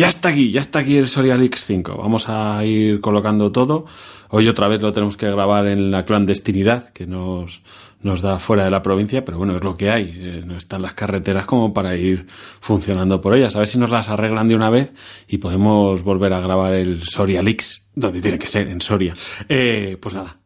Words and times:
Ya 0.00 0.08
está 0.08 0.30
aquí, 0.30 0.50
ya 0.50 0.60
está 0.60 0.78
aquí 0.78 0.96
el 0.96 1.08
Soria 1.08 1.36
Leaks 1.36 1.66
5. 1.66 1.94
Vamos 1.98 2.26
a 2.30 2.64
ir 2.64 3.02
colocando 3.02 3.52
todo. 3.52 3.84
Hoy 4.30 4.48
otra 4.48 4.66
vez 4.66 4.80
lo 4.80 4.92
tenemos 4.92 5.18
que 5.18 5.26
grabar 5.26 5.66
en 5.66 5.90
la 5.90 6.06
clandestinidad, 6.06 6.88
que 6.94 7.06
nos, 7.06 7.60
nos 8.00 8.22
da 8.22 8.38
fuera 8.38 8.64
de 8.64 8.70
la 8.70 8.80
provincia, 8.80 9.26
pero 9.26 9.36
bueno, 9.36 9.56
es 9.56 9.62
lo 9.62 9.76
que 9.76 9.90
hay. 9.90 10.10
Eh, 10.16 10.42
no 10.46 10.56
están 10.56 10.80
las 10.80 10.94
carreteras 10.94 11.44
como 11.44 11.74
para 11.74 11.98
ir 11.98 12.26
funcionando 12.62 13.20
por 13.20 13.36
ellas. 13.36 13.56
A 13.56 13.58
ver 13.58 13.68
si 13.68 13.78
nos 13.78 13.90
las 13.90 14.08
arreglan 14.08 14.48
de 14.48 14.54
una 14.54 14.70
vez 14.70 14.90
y 15.28 15.36
podemos 15.36 16.02
volver 16.02 16.32
a 16.32 16.40
grabar 16.40 16.72
el 16.72 17.02
Soria 17.02 17.42
Leaks, 17.42 17.90
donde 17.94 18.22
tiene 18.22 18.38
que 18.38 18.46
ser, 18.46 18.68
en 18.68 18.80
Soria. 18.80 19.12
Eh, 19.50 19.98
pues 20.00 20.14
nada, 20.14 20.38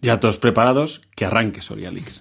ya 0.00 0.20
todos 0.20 0.36
preparados, 0.36 1.02
que 1.16 1.24
arranque 1.24 1.60
Soria 1.60 1.90
Leaks. 1.90 2.20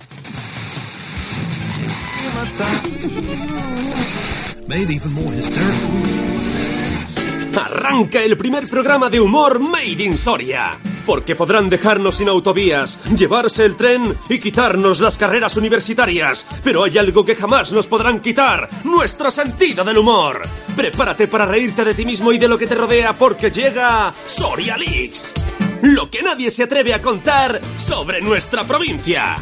Arranca 7.56 8.22
el 8.24 8.38
primer 8.38 8.68
programa 8.68 9.10
de 9.10 9.20
humor 9.20 9.60
Made 9.60 10.04
in 10.04 10.16
Soria. 10.16 10.78
Porque 11.06 11.36
podrán 11.36 11.70
dejarnos 11.70 12.16
sin 12.16 12.30
autovías, 12.30 13.00
llevarse 13.16 13.66
el 13.66 13.76
tren 13.76 14.16
y 14.30 14.40
quitarnos 14.40 15.02
las 15.02 15.18
carreras 15.18 15.58
universitarias. 15.58 16.46
Pero 16.64 16.84
hay 16.84 16.98
algo 16.98 17.26
que 17.26 17.36
jamás 17.36 17.74
nos 17.74 17.88
podrán 17.88 18.22
quitar, 18.22 18.70
nuestro 18.84 19.32
sentido 19.32 19.84
del 19.84 19.98
humor. 19.98 20.42
Prepárate 20.76 21.28
para 21.28 21.46
reírte 21.46 21.84
de 21.84 21.94
ti 21.94 22.06
mismo 22.06 22.32
y 22.32 22.38
de 22.38 22.48
lo 22.48 22.58
que 22.58 22.68
te 22.68 22.76
rodea 22.76 23.14
porque 23.14 23.52
llega 23.52 24.14
Soria 24.28 24.78
Leaks. 24.78 25.34
Lo 25.82 26.10
que 26.10 26.22
nadie 26.22 26.52
se 26.52 26.64
atreve 26.64 26.94
a 26.94 27.02
contar 27.02 27.60
sobre 27.78 28.22
nuestra 28.22 28.64
provincia. 28.64 29.38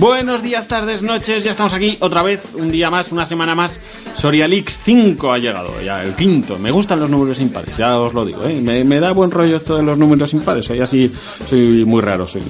Buenos 0.00 0.42
días, 0.42 0.66
tardes, 0.66 1.02
noches, 1.02 1.44
ya 1.44 1.50
estamos 1.50 1.74
aquí 1.74 1.98
otra 2.00 2.22
vez, 2.22 2.54
un 2.54 2.70
día 2.70 2.88
más, 2.88 3.12
una 3.12 3.26
semana 3.26 3.54
más. 3.54 3.78
Soria 4.14 4.48
Leaks 4.48 4.80
5 4.82 5.30
ha 5.30 5.36
llegado, 5.36 5.78
ya 5.82 6.02
el 6.02 6.14
quinto. 6.14 6.58
Me 6.58 6.70
gustan 6.70 7.00
los 7.00 7.10
números 7.10 7.38
impares, 7.38 7.76
ya 7.76 7.98
os 7.98 8.14
lo 8.14 8.24
digo, 8.24 8.42
¿eh? 8.46 8.62
me, 8.62 8.98
da 8.98 9.12
buen 9.12 9.30
rollo 9.30 9.56
esto 9.56 9.76
de 9.76 9.82
los 9.82 9.98
números 9.98 10.32
impares, 10.32 10.64
soy 10.64 10.80
así, 10.80 11.12
soy 11.46 11.84
muy 11.84 12.00
raro, 12.00 12.26
soy, 12.26 12.40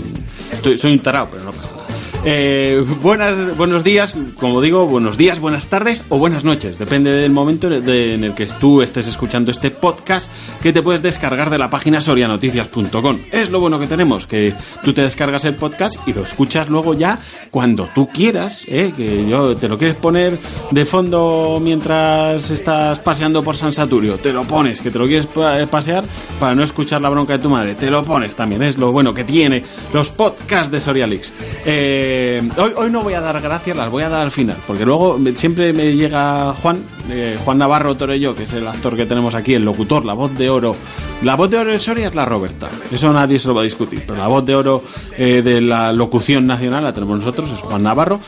soy 0.76 0.92
un 0.92 1.00
tarao, 1.00 1.26
pero 1.28 1.42
no 1.42 1.50
pasa. 1.50 1.79
Eh, 2.22 2.84
buenas, 3.00 3.56
buenos 3.56 3.82
días, 3.82 4.14
como 4.38 4.60
digo, 4.60 4.84
buenos 4.86 5.16
días, 5.16 5.40
buenas 5.40 5.68
tardes 5.68 6.04
o 6.10 6.18
buenas 6.18 6.44
noches, 6.44 6.78
depende 6.78 7.10
del 7.12 7.32
momento 7.32 7.68
en 7.72 8.24
el 8.24 8.34
que 8.34 8.44
tú 8.60 8.82
estés 8.82 9.08
escuchando 9.08 9.50
este 9.50 9.70
podcast 9.70 10.30
que 10.62 10.70
te 10.70 10.82
puedes 10.82 11.00
descargar 11.00 11.48
de 11.48 11.56
la 11.56 11.70
página 11.70 11.98
sorianoticias.com. 11.98 13.18
Es 13.32 13.50
lo 13.50 13.58
bueno 13.58 13.78
que 13.80 13.86
tenemos, 13.86 14.26
que 14.26 14.52
tú 14.84 14.92
te 14.92 15.00
descargas 15.00 15.46
el 15.46 15.54
podcast 15.54 15.96
y 16.06 16.12
lo 16.12 16.20
escuchas 16.22 16.68
luego 16.68 16.92
ya 16.92 17.18
cuando 17.50 17.88
tú 17.94 18.08
quieras, 18.08 18.64
¿eh? 18.68 18.92
que 18.94 19.26
yo 19.26 19.56
te 19.56 19.66
lo 19.66 19.78
quieres 19.78 19.96
poner 19.96 20.38
de 20.72 20.84
fondo 20.84 21.58
mientras 21.62 22.50
estás 22.50 22.98
paseando 22.98 23.42
por 23.42 23.56
San 23.56 23.72
Saturio, 23.72 24.18
te 24.18 24.30
lo 24.34 24.44
pones, 24.44 24.82
que 24.82 24.90
te 24.90 24.98
lo 24.98 25.06
quieres 25.06 25.24
pa- 25.26 25.64
pasear 25.70 26.04
para 26.38 26.54
no 26.54 26.64
escuchar 26.64 27.00
la 27.00 27.08
bronca 27.08 27.32
de 27.32 27.38
tu 27.38 27.48
madre, 27.48 27.74
te 27.76 27.90
lo 27.90 28.04
pones 28.04 28.34
también, 28.34 28.62
es 28.62 28.76
lo 28.76 28.92
bueno 28.92 29.14
que 29.14 29.24
tiene 29.24 29.64
los 29.94 30.10
podcasts 30.10 30.70
de 30.70 30.80
Sorialix. 30.82 31.32
Eh, 31.64 32.08
hoy, 32.56 32.72
hoy 32.76 32.90
no 32.90 33.02
voy 33.02 33.14
a 33.14 33.20
dar 33.20 33.40
gracias, 33.40 33.76
las 33.76 33.90
voy 33.90 34.02
a 34.02 34.08
dar 34.08 34.22
al 34.22 34.30
final, 34.30 34.56
porque 34.66 34.84
luego 34.84 35.18
siempre 35.34 35.72
me 35.72 35.94
llega 35.94 36.54
Juan, 36.54 36.82
eh, 37.10 37.38
Juan 37.44 37.58
Navarro 37.58 37.96
Torello, 37.96 38.34
que 38.34 38.44
es 38.44 38.52
el 38.52 38.66
actor 38.66 38.96
que 38.96 39.06
tenemos 39.06 39.34
aquí, 39.34 39.54
el 39.54 39.64
locutor, 39.64 40.04
la 40.04 40.14
voz 40.14 40.36
de 40.36 40.48
oro. 40.50 40.74
La 41.22 41.36
voz 41.36 41.50
de 41.50 41.58
oro 41.58 41.70
de 41.70 41.78
Soria 41.78 42.08
es 42.08 42.14
la 42.14 42.24
Roberta, 42.24 42.68
eso 42.90 43.12
nadie 43.12 43.38
se 43.38 43.48
lo 43.48 43.54
va 43.54 43.60
a 43.60 43.64
discutir, 43.64 44.02
pero 44.06 44.18
la 44.18 44.28
voz 44.28 44.44
de 44.44 44.54
oro 44.54 44.82
eh, 45.18 45.42
de 45.42 45.60
la 45.60 45.92
locución 45.92 46.46
nacional 46.46 46.84
la 46.84 46.92
tenemos 46.92 47.18
nosotros, 47.18 47.50
es 47.50 47.60
Juan 47.60 47.82
Navarro. 47.82 48.20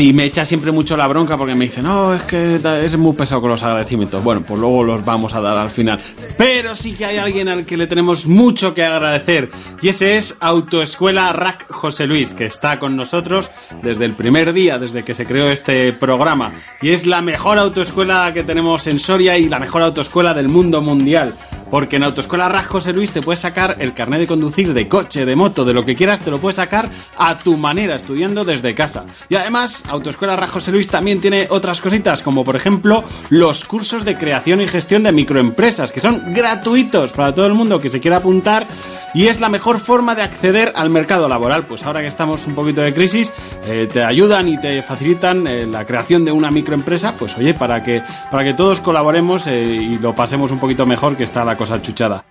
Y 0.00 0.12
me 0.12 0.26
echa 0.26 0.46
siempre 0.46 0.70
mucho 0.70 0.96
la 0.96 1.08
bronca 1.08 1.36
porque 1.36 1.56
me 1.56 1.64
dice, 1.64 1.82
no, 1.82 2.14
es 2.14 2.22
que 2.22 2.54
es 2.54 2.96
muy 2.96 3.14
pesado 3.14 3.40
con 3.40 3.50
los 3.50 3.64
agradecimientos. 3.64 4.22
Bueno, 4.22 4.42
pues 4.46 4.60
luego 4.60 4.84
los 4.84 5.04
vamos 5.04 5.34
a 5.34 5.40
dar 5.40 5.56
al 5.56 5.70
final. 5.70 6.00
Pero 6.36 6.76
sí 6.76 6.92
que 6.92 7.04
hay 7.04 7.16
alguien 7.16 7.48
al 7.48 7.66
que 7.66 7.76
le 7.76 7.88
tenemos 7.88 8.28
mucho 8.28 8.74
que 8.74 8.84
agradecer. 8.84 9.50
Y 9.82 9.88
ese 9.88 10.16
es 10.16 10.36
Autoescuela 10.38 11.32
Rack 11.32 11.68
José 11.68 12.06
Luis, 12.06 12.32
que 12.32 12.46
está 12.46 12.78
con 12.78 12.96
nosotros 12.96 13.50
desde 13.82 14.04
el 14.04 14.14
primer 14.14 14.52
día, 14.52 14.78
desde 14.78 15.02
que 15.02 15.14
se 15.14 15.26
creó 15.26 15.50
este 15.50 15.92
programa. 15.92 16.52
Y 16.80 16.90
es 16.90 17.04
la 17.04 17.20
mejor 17.20 17.58
autoescuela 17.58 18.32
que 18.32 18.44
tenemos 18.44 18.86
en 18.86 19.00
Soria 19.00 19.36
y 19.36 19.48
la 19.48 19.58
mejor 19.58 19.82
autoescuela 19.82 20.32
del 20.32 20.48
mundo 20.48 20.80
mundial. 20.80 21.34
Porque 21.70 21.96
en 21.96 22.04
Autoescuela 22.04 22.48
Rack 22.48 22.68
José 22.68 22.92
Luis 22.94 23.10
te 23.10 23.20
puedes 23.20 23.40
sacar 23.40 23.76
el 23.80 23.92
carnet 23.92 24.20
de 24.20 24.26
conducir 24.26 24.72
de 24.72 24.88
coche, 24.88 25.26
de 25.26 25.36
moto, 25.36 25.66
de 25.66 25.74
lo 25.74 25.84
que 25.84 25.94
quieras, 25.94 26.20
te 26.20 26.30
lo 26.30 26.38
puedes 26.38 26.56
sacar 26.56 26.88
a 27.18 27.36
tu 27.36 27.58
manera, 27.58 27.96
estudiando 27.96 28.42
desde 28.42 28.74
casa. 28.74 29.04
Y 29.28 29.34
además, 29.34 29.84
Autoescuela 29.88 30.36
José 30.46 30.72
Luis 30.72 30.88
también 30.88 31.20
tiene 31.20 31.46
otras 31.50 31.80
cositas, 31.80 32.22
como 32.22 32.44
por 32.44 32.56
ejemplo 32.56 33.04
los 33.30 33.64
cursos 33.64 34.04
de 34.04 34.16
creación 34.16 34.60
y 34.60 34.68
gestión 34.68 35.02
de 35.02 35.12
microempresas, 35.12 35.92
que 35.92 36.00
son 36.00 36.32
gratuitos 36.32 37.12
para 37.12 37.34
todo 37.34 37.46
el 37.46 37.54
mundo 37.54 37.80
que 37.80 37.90
se 37.90 38.00
quiera 38.00 38.18
apuntar 38.18 38.66
y 39.14 39.26
es 39.26 39.40
la 39.40 39.48
mejor 39.48 39.80
forma 39.80 40.14
de 40.14 40.22
acceder 40.22 40.72
al 40.76 40.90
mercado 40.90 41.28
laboral. 41.28 41.64
Pues 41.66 41.84
ahora 41.84 42.00
que 42.00 42.06
estamos 42.06 42.46
un 42.46 42.54
poquito 42.54 42.80
de 42.80 42.92
crisis, 42.94 43.32
eh, 43.66 43.88
te 43.92 44.02
ayudan 44.02 44.48
y 44.48 44.60
te 44.60 44.82
facilitan 44.82 45.46
eh, 45.46 45.66
la 45.66 45.84
creación 45.84 46.24
de 46.24 46.32
una 46.32 46.50
microempresa, 46.50 47.14
pues 47.16 47.36
oye, 47.36 47.54
para 47.54 47.82
que, 47.82 48.02
para 48.30 48.44
que 48.44 48.54
todos 48.54 48.80
colaboremos 48.80 49.46
eh, 49.46 49.64
y 49.64 49.98
lo 49.98 50.14
pasemos 50.14 50.50
un 50.50 50.58
poquito 50.58 50.86
mejor 50.86 51.16
que 51.16 51.24
está 51.24 51.44
la 51.44 51.56
cosa 51.56 51.80
chuchada. 51.80 52.24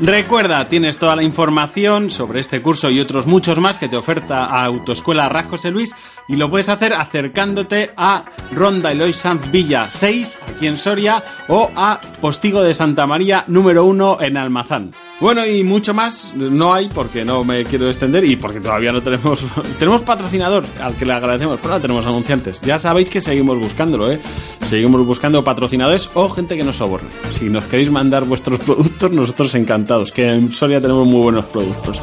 Recuerda, 0.00 0.68
tienes 0.68 0.98
toda 0.98 1.14
la 1.14 1.22
información 1.22 2.10
sobre 2.10 2.40
este 2.40 2.60
curso 2.60 2.90
y 2.90 2.98
otros 2.98 3.26
muchos 3.28 3.60
más 3.60 3.78
que 3.78 3.88
te 3.88 3.96
oferta 3.96 4.44
Autoescuela 4.44 5.30
José 5.48 5.70
Luis 5.70 5.94
y 6.28 6.36
lo 6.36 6.50
puedes 6.50 6.68
hacer 6.68 6.94
acercándote 6.94 7.90
a 7.96 8.24
Ronda 8.52 8.92
Eloy 8.92 9.12
Sanz 9.12 9.50
Villa 9.50 9.88
6 9.90 10.38
aquí 10.48 10.66
en 10.66 10.78
Soria 10.78 11.22
o 11.48 11.70
a 11.74 12.00
Postigo 12.20 12.62
de 12.62 12.74
Santa 12.74 13.06
María 13.06 13.44
número 13.48 13.84
1 13.84 14.18
en 14.20 14.36
Almazán. 14.36 14.92
Bueno, 15.20 15.44
y 15.46 15.62
mucho 15.62 15.94
más 15.94 16.32
no 16.34 16.72
hay 16.72 16.88
porque 16.88 17.24
no 17.24 17.44
me 17.44 17.64
quiero 17.64 17.88
extender 17.88 18.24
y 18.24 18.36
porque 18.36 18.60
todavía 18.60 18.92
no 18.92 19.02
tenemos 19.02 19.44
tenemos 19.78 20.02
patrocinador 20.02 20.64
al 20.80 20.94
que 20.94 21.04
le 21.04 21.12
agradecemos, 21.12 21.58
pero 21.60 21.74
no 21.74 21.80
tenemos 21.80 22.06
anunciantes. 22.06 22.60
Ya 22.60 22.78
sabéis 22.78 23.10
que 23.10 23.20
seguimos 23.20 23.58
buscándolo, 23.58 24.10
¿eh? 24.10 24.20
Seguimos 24.66 25.04
buscando 25.06 25.44
patrocinadores 25.44 26.10
o 26.14 26.28
gente 26.28 26.56
que 26.56 26.64
nos 26.64 26.76
soborne. 26.76 27.08
Si 27.38 27.48
nos 27.48 27.64
queréis 27.64 27.90
mandar 27.90 28.24
vuestros 28.24 28.60
productos, 28.64 29.10
nosotros 29.10 29.54
encantados, 29.54 30.10
que 30.10 30.30
en 30.30 30.52
Soria 30.52 30.80
tenemos 30.80 31.06
muy 31.06 31.22
buenos 31.22 31.44
productos. 31.46 32.00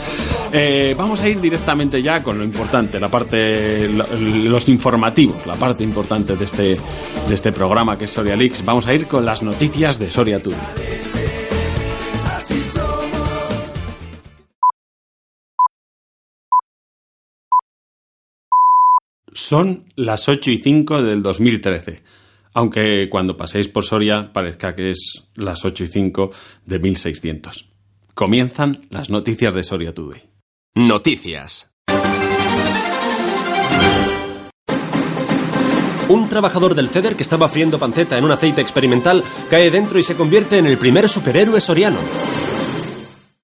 Eh, 0.54 0.94
vamos 0.98 1.22
a 1.22 1.30
ir 1.30 1.40
directamente 1.40 2.02
ya 2.02 2.22
con 2.22 2.38
lo 2.38 2.44
importante, 2.44 3.00
la 3.00 3.10
parte, 3.10 3.88
los 4.20 4.70
informativos, 4.70 5.46
la 5.46 5.56
parte 5.56 5.84
importante 5.84 6.36
de 6.36 6.46
este, 6.46 6.78
de 7.28 7.34
este 7.34 7.52
programa 7.52 7.98
que 7.98 8.06
es 8.06 8.12
Soria 8.12 8.36
Leaks. 8.36 8.64
Vamos 8.66 8.88
a 8.88 8.94
ir 8.94 9.08
con 9.08 9.26
las 9.26 9.42
noticias 9.42 10.00
de 10.00 10.12
Soria 10.12 10.42
Tour. 10.42 10.56
Son 19.34 19.86
las 19.96 20.30
8 20.30 20.52
y 20.52 20.58
5 20.58 21.02
del 21.04 21.22
2013. 21.22 22.04
Aunque 22.54 23.08
cuando 23.10 23.38
paséis 23.38 23.70
por 23.70 23.84
Soria 23.84 24.32
parezca 24.34 24.76
que 24.76 24.92
es 24.92 25.24
las 25.36 25.64
8 25.64 25.86
y 25.86 25.88
5 25.88 26.32
de 26.66 26.80
1600. 26.80 27.70
Comienzan 28.14 28.74
las 28.90 29.10
noticias 29.10 29.54
de 29.54 29.64
Soria 29.64 29.94
Today. 29.94 30.22
Noticias. 30.76 31.71
Un 36.12 36.28
trabajador 36.28 36.76
del 36.76 36.90
CEDER 36.90 37.16
que 37.16 37.24
estaba 37.24 37.48
friendo 37.48 37.80
panceta 37.80 38.18
en 38.18 38.26
un 38.26 38.32
aceite 38.32 38.60
experimental 38.60 39.24
cae 39.50 39.72
dentro 39.72 39.98
y 39.98 40.04
se 40.04 40.18
convierte 40.18 40.58
en 40.58 40.66
el 40.66 40.78
primer 40.78 41.08
superhéroe 41.08 41.62
soriano. 41.62 42.00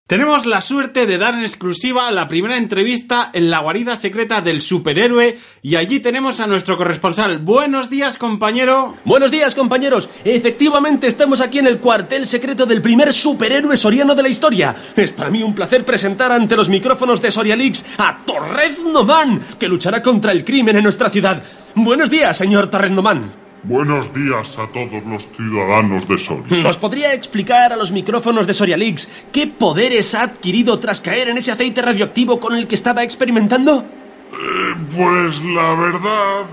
Tenemos 0.05 0.45
la 0.45 0.59
suerte 0.59 1.05
de 1.05 1.17
dar 1.17 1.33
en 1.33 1.41
exclusiva 1.41 2.11
la 2.11 2.27
primera 2.27 2.57
entrevista 2.57 3.29
en 3.33 3.49
la 3.49 3.59
guarida 3.59 3.95
secreta 3.95 4.41
del 4.41 4.61
superhéroe 4.61 5.37
y 5.61 5.75
allí 5.77 6.01
tenemos 6.01 6.41
a 6.41 6.47
nuestro 6.47 6.77
corresponsal. 6.77 7.39
Buenos 7.39 7.89
días, 7.89 8.17
compañero. 8.17 8.95
Buenos 9.05 9.31
días, 9.31 9.55
compañeros. 9.55 10.09
Efectivamente, 10.25 11.07
estamos 11.07 11.39
aquí 11.39 11.59
en 11.59 11.67
el 11.67 11.79
cuartel 11.79 12.25
secreto 12.25 12.65
del 12.65 12.81
primer 12.81 13.13
superhéroe 13.13 13.77
soriano 13.77 14.13
de 14.13 14.23
la 14.23 14.29
historia. 14.29 14.93
Es 14.93 15.11
para 15.11 15.29
mí 15.29 15.41
un 15.41 15.55
placer 15.55 15.85
presentar 15.85 16.33
ante 16.33 16.57
los 16.57 16.67
micrófonos 16.67 17.21
de 17.21 17.31
Sorialix 17.31 17.83
a 17.97 18.25
Torrez 18.25 18.77
Nomán, 18.79 19.55
que 19.57 19.69
luchará 19.69 20.01
contra 20.01 20.33
el 20.33 20.43
crimen 20.43 20.75
en 20.75 20.83
nuestra 20.83 21.09
ciudad. 21.09 21.43
Buenos 21.79 22.09
días, 22.09 22.35
señor 22.35 22.71
Torrez 22.71 22.89
Nomán. 22.89 23.33
Buenos 23.61 24.11
días 24.11 24.57
a 24.57 24.65
todos 24.65 25.03
los 25.05 25.27
ciudadanos 25.35 26.07
de 26.07 26.17
Soria. 26.17 26.63
¿Nos 26.63 26.77
podría 26.77 27.13
explicar 27.13 27.71
a 27.71 27.75
los 27.75 27.91
micrófonos 27.91 28.47
de 28.47 28.55
Sorialix 28.55 29.07
qué 29.31 29.45
poderes 29.45 30.15
ha 30.15 30.23
adquirido 30.23 30.79
tras 30.79 30.99
caer 30.99 31.29
en 31.29 31.37
ese 31.37 31.51
aceite 31.51 31.83
radioactivo 31.83 32.39
con 32.39 32.57
el 32.57 32.67
que 32.67 32.73
estaba 32.73 33.03
experimentando? 33.03 33.81
Eh, 33.81 34.75
pues 34.95 35.39
la 35.43 35.73
verdad 35.75 36.45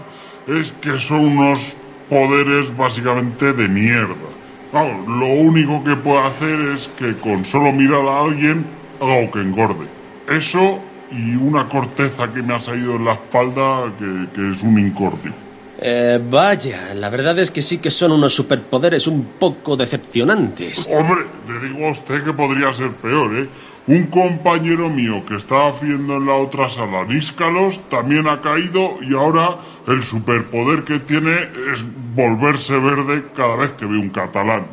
es 0.47 0.71
que 0.83 0.99
son 0.99 1.39
unos 1.39 1.75
poderes 2.11 2.77
básicamente 2.77 3.55
de 3.55 3.67
mierda. 3.67 4.29
Claro, 4.73 5.09
lo 5.09 5.27
único 5.27 5.83
que 5.85 5.97
puede 5.97 6.19
hacer 6.19 6.61
es 6.77 6.87
que 6.99 7.17
con 7.17 7.47
solo 7.47 7.73
mirar 7.73 8.07
a 8.07 8.21
alguien 8.25 8.67
haga 9.01 9.31
que 9.31 9.41
engorde. 9.41 9.87
Eso 10.29 10.81
y 11.17 11.37
una 11.37 11.69
corteza 11.69 12.33
que 12.33 12.43
me 12.43 12.55
ha 12.55 12.61
salido 12.61 12.97
en 12.97 13.05
la 13.05 13.13
espalda 13.15 13.93
que, 13.99 14.27
que 14.35 14.53
es 14.53 14.63
un 14.63 14.79
incordio. 14.79 15.33
Eh, 15.81 16.21
vaya, 16.31 16.95
la 16.95 17.11
verdad 17.11 17.39
es 17.39 17.51
que 17.51 17.61
sí 17.61 17.79
que 17.79 17.91
son 17.91 18.13
unos 18.13 18.35
superpoderes 18.35 19.07
un 19.07 19.35
poco 19.39 19.77
decepcionantes. 19.77 20.89
Hombre, 20.91 21.27
le 21.49 21.69
digo 21.69 21.89
a 21.89 21.91
usted 21.91 22.25
que 22.25 22.33
podría 22.33 22.73
ser 22.73 22.91
peor, 22.93 23.37
¿eh? 23.37 23.49
Un 23.87 24.05
compañero 24.05 24.89
mío 24.89 25.23
que 25.29 25.37
estaba 25.37 25.69
haciendo 25.69 26.17
en 26.17 26.27
la 26.27 26.35
otra 26.37 26.71
sala 26.71 27.05
níscalos 27.05 27.79
también 27.91 28.27
ha 28.27 28.41
caído 28.41 28.97
y 29.03 29.15
ahora 29.15 29.59
el 29.87 30.03
superpoder 30.05 30.85
que 30.85 31.01
tiene 31.01 31.43
es 31.43 31.85
volverse 32.15 32.73
verde 32.79 33.25
cada 33.37 33.57
vez 33.57 33.73
que 33.73 33.85
ve 33.85 33.99
un 33.99 34.09
catalán. 34.09 34.65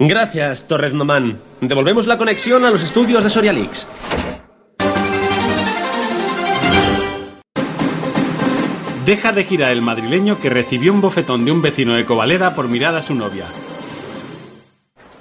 Gracias, 0.00 0.66
Torres 0.66 0.92
Nomán. 0.92 1.38
Devolvemos 1.60 2.08
la 2.08 2.18
conexión 2.18 2.64
a 2.64 2.70
los 2.70 2.82
estudios 2.82 3.22
de 3.22 3.30
Sorialix. 3.30 3.86
Deja 9.06 9.30
de 9.30 9.44
girar 9.44 9.70
el 9.70 9.82
madrileño 9.82 10.40
que 10.40 10.50
recibió 10.50 10.92
un 10.92 11.00
bofetón 11.00 11.44
de 11.44 11.52
un 11.52 11.62
vecino 11.62 11.94
de 11.94 12.04
Covaleda 12.04 12.56
por 12.56 12.68
mirar 12.68 12.96
a 12.96 13.02
su 13.02 13.14
novia. 13.14 13.44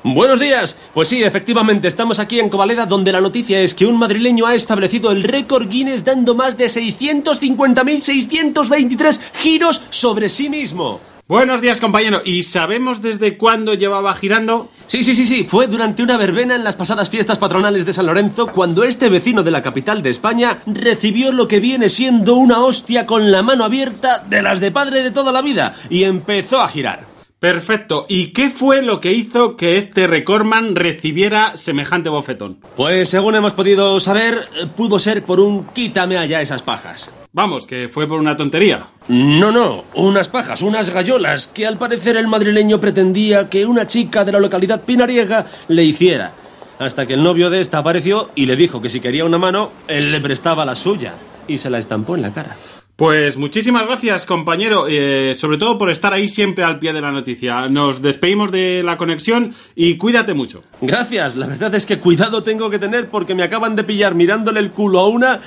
Buenos 0.03 0.39
días. 0.39 0.75
Pues 0.91 1.07
sí, 1.07 1.21
efectivamente, 1.21 1.87
estamos 1.87 2.17
aquí 2.17 2.39
en 2.39 2.49
Covaleda 2.49 2.87
donde 2.87 3.11
la 3.11 3.21
noticia 3.21 3.59
es 3.59 3.75
que 3.75 3.85
un 3.85 3.99
madrileño 3.99 4.47
ha 4.47 4.55
establecido 4.55 5.11
el 5.11 5.21
récord 5.21 5.69
Guinness 5.69 6.03
dando 6.03 6.33
más 6.33 6.57
de 6.57 6.65
650.623 6.65 9.19
giros 9.35 9.79
sobre 9.91 10.29
sí 10.29 10.49
mismo. 10.49 10.99
Buenos 11.27 11.59
días, 11.59 11.81
compañero. 11.81 12.21
¿Y 12.23 12.43
sabemos 12.43 13.01
desde 13.01 13.35
cuándo 13.35 13.73
llevaba 13.73 14.13
girando? 14.13 14.69
Sí, 14.85 15.01
sí, 15.01 15.15
sí, 15.15 15.25
sí. 15.25 15.43
Fue 15.45 15.65
durante 15.65 16.03
una 16.03 16.17
verbena 16.17 16.53
en 16.53 16.63
las 16.63 16.75
pasadas 16.75 17.09
fiestas 17.09 17.39
patronales 17.39 17.83
de 17.83 17.93
San 17.93 18.05
Lorenzo 18.05 18.51
cuando 18.51 18.83
este 18.83 19.09
vecino 19.09 19.41
de 19.41 19.49
la 19.49 19.63
capital 19.63 20.03
de 20.03 20.11
España 20.11 20.59
recibió 20.67 21.31
lo 21.31 21.47
que 21.47 21.59
viene 21.59 21.89
siendo 21.89 22.35
una 22.35 22.63
hostia 22.63 23.07
con 23.07 23.31
la 23.31 23.41
mano 23.41 23.63
abierta 23.63 24.19
de 24.19 24.43
las 24.43 24.61
de 24.61 24.69
padre 24.69 25.01
de 25.01 25.09
toda 25.09 25.31
la 25.31 25.41
vida 25.41 25.73
y 25.89 26.03
empezó 26.03 26.61
a 26.61 26.67
girar. 26.67 27.14
Perfecto. 27.45 28.07
¿Y 28.09 28.29
qué 28.29 28.49
fue 28.49 28.81
lo 28.81 28.99
que 28.99 29.13
hizo 29.13 29.55
que 29.55 29.77
este 29.77 30.07
recordman 30.07 30.73
recibiera 30.73 31.55
semejante 31.57 32.09
bofetón? 32.09 32.57
Pues 32.75 33.09
según 33.09 33.35
hemos 33.35 33.53
podido 33.53 33.99
saber, 33.99 34.47
pudo 34.75 34.97
ser 34.97 35.21
por 35.21 35.39
un 35.39 35.67
quítame 35.67 36.17
allá 36.17 36.41
esas 36.41 36.63
pajas. 36.63 37.07
Vamos, 37.33 37.67
que 37.67 37.87
fue 37.87 38.07
por 38.07 38.19
una 38.19 38.35
tontería. 38.35 38.87
No, 39.09 39.51
no, 39.51 39.83
unas 39.93 40.27
pajas, 40.27 40.63
unas 40.63 40.89
gallolas 40.89 41.45
que 41.53 41.67
al 41.67 41.77
parecer 41.77 42.17
el 42.17 42.25
madrileño 42.25 42.81
pretendía 42.81 43.47
que 43.47 43.63
una 43.63 43.85
chica 43.85 44.25
de 44.25 44.31
la 44.31 44.39
localidad 44.39 44.81
pinariega 44.83 45.45
le 45.67 45.83
hiciera. 45.83 46.31
Hasta 46.79 47.05
que 47.05 47.13
el 47.13 47.21
novio 47.21 47.51
de 47.51 47.61
esta 47.61 47.77
apareció 47.77 48.31
y 48.33 48.47
le 48.47 48.55
dijo 48.55 48.81
que 48.81 48.89
si 48.89 48.99
quería 48.99 49.23
una 49.23 49.37
mano, 49.37 49.69
él 49.87 50.11
le 50.11 50.19
prestaba 50.19 50.65
la 50.65 50.73
suya 50.73 51.13
y 51.47 51.59
se 51.59 51.69
la 51.69 51.77
estampó 51.77 52.15
en 52.15 52.23
la 52.23 52.33
cara. 52.33 52.55
Pues 52.95 53.35
muchísimas 53.35 53.85
gracias, 53.87 54.25
compañero, 54.25 54.85
eh, 54.87 55.35
sobre 55.35 55.57
todo 55.57 55.77
por 55.77 55.89
estar 55.89 56.13
ahí 56.13 56.29
siempre 56.29 56.63
al 56.63 56.79
pie 56.79 56.93
de 56.93 57.01
la 57.01 57.11
noticia. 57.11 57.67
Nos 57.67 58.01
despedimos 58.01 58.51
de 58.53 58.83
la 58.83 58.95
conexión 58.95 59.53
y 59.75 59.97
cuídate 59.97 60.33
mucho. 60.33 60.63
Gracias, 60.79 61.35
la 61.35 61.47
verdad 61.47 61.75
es 61.75 61.85
que 61.85 61.97
cuidado 61.97 62.41
tengo 62.41 62.69
que 62.69 62.79
tener 62.79 63.07
porque 63.07 63.35
me 63.35 63.43
acaban 63.43 63.75
de 63.75 63.83
pillar 63.83 64.15
mirándole 64.15 64.61
el 64.61 64.71
culo 64.71 64.99
a 64.99 65.09
una 65.09 65.41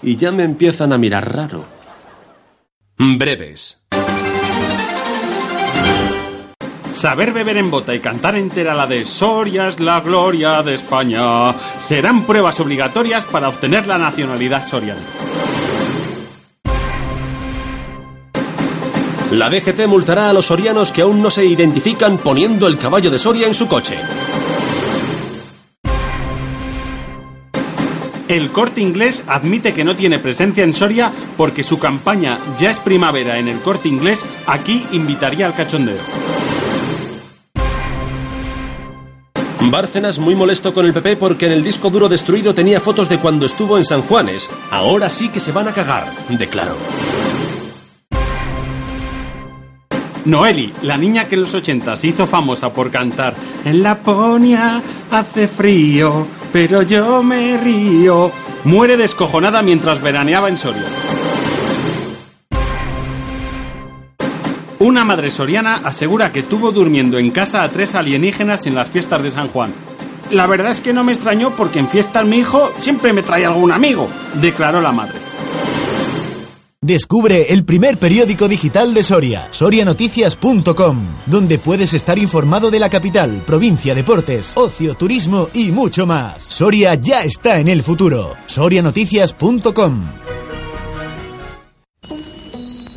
y 0.00 0.16
ya 0.16 0.30
me 0.30 0.44
empiezan 0.44 0.92
a 0.92 0.98
mirar 0.98 1.34
raro. 1.34 1.64
Breves. 2.98 3.84
Saber 6.92 7.32
beber 7.32 7.56
en 7.56 7.68
bota 7.68 7.96
y 7.96 7.98
cantar 7.98 8.36
entera 8.36 8.74
la 8.74 8.86
de 8.86 9.04
Soria 9.06 9.66
es 9.66 9.80
la 9.80 10.00
gloria 10.00 10.62
de 10.62 10.74
España 10.74 11.52
serán 11.78 12.24
pruebas 12.24 12.60
obligatorias 12.60 13.26
para 13.26 13.48
obtener 13.48 13.88
la 13.88 13.98
nacionalidad 13.98 14.64
soriana. 14.64 15.00
La 19.32 19.48
DGT 19.48 19.86
multará 19.86 20.28
a 20.28 20.32
los 20.34 20.44
sorianos 20.44 20.92
que 20.92 21.00
aún 21.00 21.22
no 21.22 21.30
se 21.30 21.46
identifican 21.46 22.18
poniendo 22.18 22.66
el 22.66 22.76
caballo 22.76 23.10
de 23.10 23.18
Soria 23.18 23.46
en 23.46 23.54
su 23.54 23.66
coche. 23.66 23.96
El 28.28 28.50
corte 28.50 28.82
inglés 28.82 29.24
admite 29.26 29.72
que 29.72 29.84
no 29.84 29.96
tiene 29.96 30.18
presencia 30.18 30.64
en 30.64 30.74
Soria 30.74 31.10
porque 31.38 31.64
su 31.64 31.78
campaña 31.78 32.38
Ya 32.58 32.70
es 32.70 32.78
primavera 32.78 33.38
en 33.38 33.48
el 33.48 33.60
corte 33.60 33.88
inglés 33.88 34.22
aquí 34.46 34.84
invitaría 34.92 35.46
al 35.46 35.54
cachondeo. 35.54 36.02
Bárcenas 39.62 40.18
muy 40.18 40.34
molesto 40.34 40.74
con 40.74 40.84
el 40.84 40.92
PP 40.92 41.16
porque 41.16 41.46
en 41.46 41.52
el 41.52 41.64
disco 41.64 41.88
duro 41.88 42.10
destruido 42.10 42.52
tenía 42.54 42.82
fotos 42.82 43.08
de 43.08 43.16
cuando 43.16 43.46
estuvo 43.46 43.78
en 43.78 43.86
San 43.86 44.02
Juanes. 44.02 44.50
Ahora 44.70 45.08
sí 45.08 45.30
que 45.30 45.40
se 45.40 45.52
van 45.52 45.68
a 45.68 45.72
cagar, 45.72 46.12
declaró. 46.28 46.76
Noeli, 50.24 50.72
la 50.82 50.96
niña 50.96 51.26
que 51.26 51.34
en 51.34 51.42
los 51.42 51.54
80 51.54 51.96
se 51.96 52.08
hizo 52.08 52.26
famosa 52.26 52.72
por 52.72 52.90
cantar 52.90 53.34
En 53.64 53.82
Laponia 53.82 54.80
hace 55.10 55.48
frío, 55.48 56.26
pero 56.52 56.82
yo 56.82 57.22
me 57.22 57.56
río, 57.56 58.30
muere 58.64 58.96
descojonada 58.96 59.62
mientras 59.62 60.00
veraneaba 60.00 60.48
en 60.48 60.56
Soria. 60.56 60.84
Una 64.78 65.04
madre 65.04 65.30
soriana 65.30 65.80
asegura 65.84 66.32
que 66.32 66.42
tuvo 66.42 66.72
durmiendo 66.72 67.16
en 67.16 67.30
casa 67.30 67.62
a 67.62 67.68
tres 67.68 67.94
alienígenas 67.94 68.66
en 68.66 68.74
las 68.74 68.88
fiestas 68.88 69.22
de 69.22 69.30
San 69.30 69.46
Juan. 69.46 69.72
La 70.32 70.48
verdad 70.48 70.72
es 70.72 70.80
que 70.80 70.92
no 70.92 71.04
me 71.04 71.12
extrañó 71.12 71.50
porque 71.50 71.78
en 71.78 71.88
fiestas 71.88 72.26
mi 72.26 72.38
hijo 72.38 72.72
siempre 72.80 73.12
me 73.12 73.22
trae 73.22 73.46
algún 73.46 73.70
amigo, 73.70 74.08
declaró 74.40 74.80
la 74.80 74.90
madre. 74.90 75.14
Descubre 76.84 77.52
el 77.52 77.64
primer 77.64 77.96
periódico 77.96 78.48
digital 78.48 78.92
de 78.92 79.04
Soria, 79.04 79.46
sorianoticias.com, 79.52 81.06
donde 81.26 81.58
puedes 81.60 81.94
estar 81.94 82.18
informado 82.18 82.72
de 82.72 82.80
la 82.80 82.90
capital, 82.90 83.40
provincia, 83.46 83.94
deportes, 83.94 84.56
ocio, 84.56 84.96
turismo 84.96 85.48
y 85.54 85.70
mucho 85.70 86.08
más. 86.08 86.42
Soria 86.42 86.96
ya 86.96 87.22
está 87.22 87.60
en 87.60 87.68
el 87.68 87.84
futuro. 87.84 88.34
sorianoticias.com. 88.46 90.08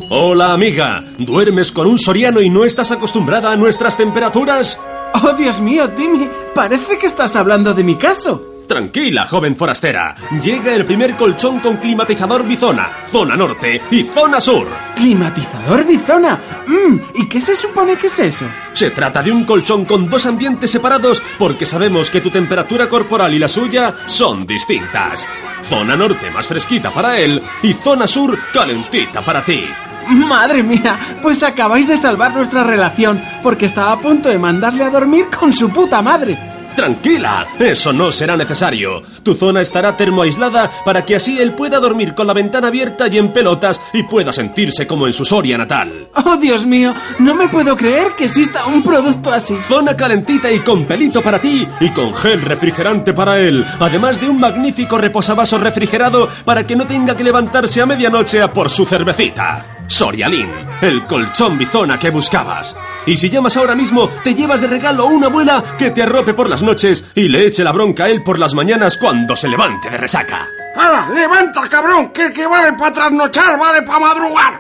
Hola 0.10 0.54
amiga, 0.54 1.04
¿duermes 1.20 1.72
con 1.72 1.86
un 1.86 2.00
soriano 2.00 2.42
y 2.42 2.50
no 2.50 2.66
estás 2.66 2.92
acostumbrada 2.92 3.52
a 3.52 3.56
nuestras 3.56 3.98
temperaturas? 3.98 4.80
Oh, 5.14 5.34
Dios 5.34 5.62
mío, 5.62 5.92
Timmy, 5.92 6.28
parece 6.56 6.98
que 6.98 7.06
estás 7.06 7.36
hablando 7.36 7.76
de 7.76 7.84
mi 7.84 7.96
caso. 7.96 8.55
Tranquila, 8.68 9.26
joven 9.26 9.56
forastera. 9.56 10.16
Llega 10.42 10.74
el 10.74 10.86
primer 10.86 11.16
colchón 11.16 11.60
con 11.60 11.78
climatizador 11.78 12.46
Bizona, 12.46 12.90
zona 13.12 13.36
norte 13.36 13.82
y 13.92 14.04
zona 14.04 14.40
sur. 14.40 14.68
¿Climatizador 14.96 15.86
Bizona? 15.86 16.40
Mm, 16.66 17.00
¿Y 17.22 17.30
qué 17.30 17.40
se 17.40 17.56
supone 17.56 17.96
que 17.96 18.08
es 18.08 18.20
eso? 18.20 18.46
Se 18.74 18.92
trata 18.92 19.22
de 19.22 19.32
un 19.32 19.44
colchón 19.44 19.86
con 19.86 20.10
dos 20.10 20.26
ambientes 20.26 20.72
separados 20.72 21.22
porque 21.38 21.66
sabemos 21.66 22.10
que 22.10 22.22
tu 22.22 22.30
temperatura 22.30 22.90
corporal 22.90 23.34
y 23.34 23.40
la 23.40 23.48
suya 23.48 23.94
son 24.08 24.46
distintas. 24.46 25.28
Zona 25.64 25.96
norte 25.96 26.30
más 26.32 26.48
fresquita 26.48 26.92
para 26.92 27.18
él 27.20 27.42
y 27.62 27.74
zona 27.74 28.08
sur 28.08 28.38
calentita 28.54 29.22
para 29.22 29.44
ti. 29.44 29.64
Madre 30.10 30.62
mía, 30.62 30.98
pues 31.22 31.42
acabáis 31.44 31.88
de 31.88 31.98
salvar 31.98 32.34
nuestra 32.36 32.64
relación 32.64 33.20
porque 33.42 33.66
estaba 33.66 33.92
a 33.92 34.00
punto 34.00 34.30
de 34.30 34.38
mandarle 34.38 34.84
a 34.84 34.90
dormir 34.90 35.28
con 35.36 35.52
su 35.52 35.70
puta 35.70 36.02
madre. 36.02 36.55
Tranquila, 36.76 37.48
eso 37.58 37.94
no 37.94 38.12
será 38.12 38.36
necesario. 38.36 39.02
Tu 39.24 39.34
zona 39.34 39.62
estará 39.62 39.96
termoaislada 39.96 40.70
para 40.84 41.06
que 41.06 41.16
así 41.16 41.40
él 41.40 41.54
pueda 41.54 41.80
dormir 41.80 42.14
con 42.14 42.28
la 42.28 42.34
ventana 42.34 42.68
abierta 42.68 43.08
y 43.08 43.18
en 43.18 43.32
pelotas 43.32 43.82
y 43.94 44.04
pueda 44.04 44.34
sentirse 44.34 44.86
como 44.86 45.08
en 45.08 45.14
su 45.14 45.24
Soria 45.24 45.58
natal. 45.58 46.10
Oh, 46.26 46.38
Dios 46.38 46.66
mío, 46.66 46.94
no 47.20 47.34
me 47.34 47.48
puedo 47.48 47.78
creer 47.78 48.12
que 48.18 48.26
exista 48.26 48.66
un 48.66 48.84
producto 48.84 49.32
así. 49.32 49.56
Zona 49.68 49.96
calentita 49.96 50.52
y 50.52 50.60
con 50.60 50.86
pelito 50.86 51.22
para 51.22 51.40
ti 51.40 51.66
y 51.80 51.90
con 51.90 52.14
gel 52.14 52.42
refrigerante 52.42 53.14
para 53.14 53.40
él, 53.40 53.66
además 53.80 54.20
de 54.20 54.30
un 54.30 54.40
magnífico 54.40 54.98
reposavasos 54.98 55.62
refrigerado 55.62 56.28
para 56.44 56.68
que 56.68 56.76
no 56.76 56.86
tenga 56.86 57.16
que 57.16 57.24
levantarse 57.24 57.82
a 57.82 57.86
medianoche 57.86 58.42
a 58.42 58.52
por 58.52 58.70
su 58.70 58.86
cervecita. 58.86 59.66
Sorialín, 59.88 60.50
el 60.82 61.06
colchón 61.06 61.58
bizona 61.58 62.00
que 62.00 62.10
buscabas. 62.10 62.76
Y 63.06 63.18
si 63.18 63.30
llamas 63.30 63.56
ahora 63.56 63.76
mismo, 63.76 64.10
te 64.24 64.34
llevas 64.34 64.60
de 64.62 64.68
regalo 64.68 65.06
una 65.06 65.28
abuela 65.28 65.64
que 65.78 65.92
te 65.92 66.02
arrope 66.02 66.34
por 66.34 66.50
las 66.50 66.64
noches 66.66 67.06
y 67.16 67.28
le 67.28 67.46
eche 67.48 67.64
la 67.64 67.72
bronca 67.72 68.06
a 68.06 68.10
él 68.10 68.24
por 68.24 68.40
las 68.40 68.54
mañanas 68.54 68.98
cuando 68.98 69.36
se 69.36 69.48
levante 69.48 69.90
de 69.90 69.98
resaca. 69.98 70.48
¡Hala! 70.76 71.10
¡Levanta, 71.14 71.62
cabrón! 71.70 72.12
Que 72.12 72.26
el 72.26 72.34
que 72.34 72.46
vale 72.48 72.74
para 72.74 72.92
trasnochar 72.94 73.58
vale 73.58 73.82
para 73.84 74.00
madrugar. 74.00 74.60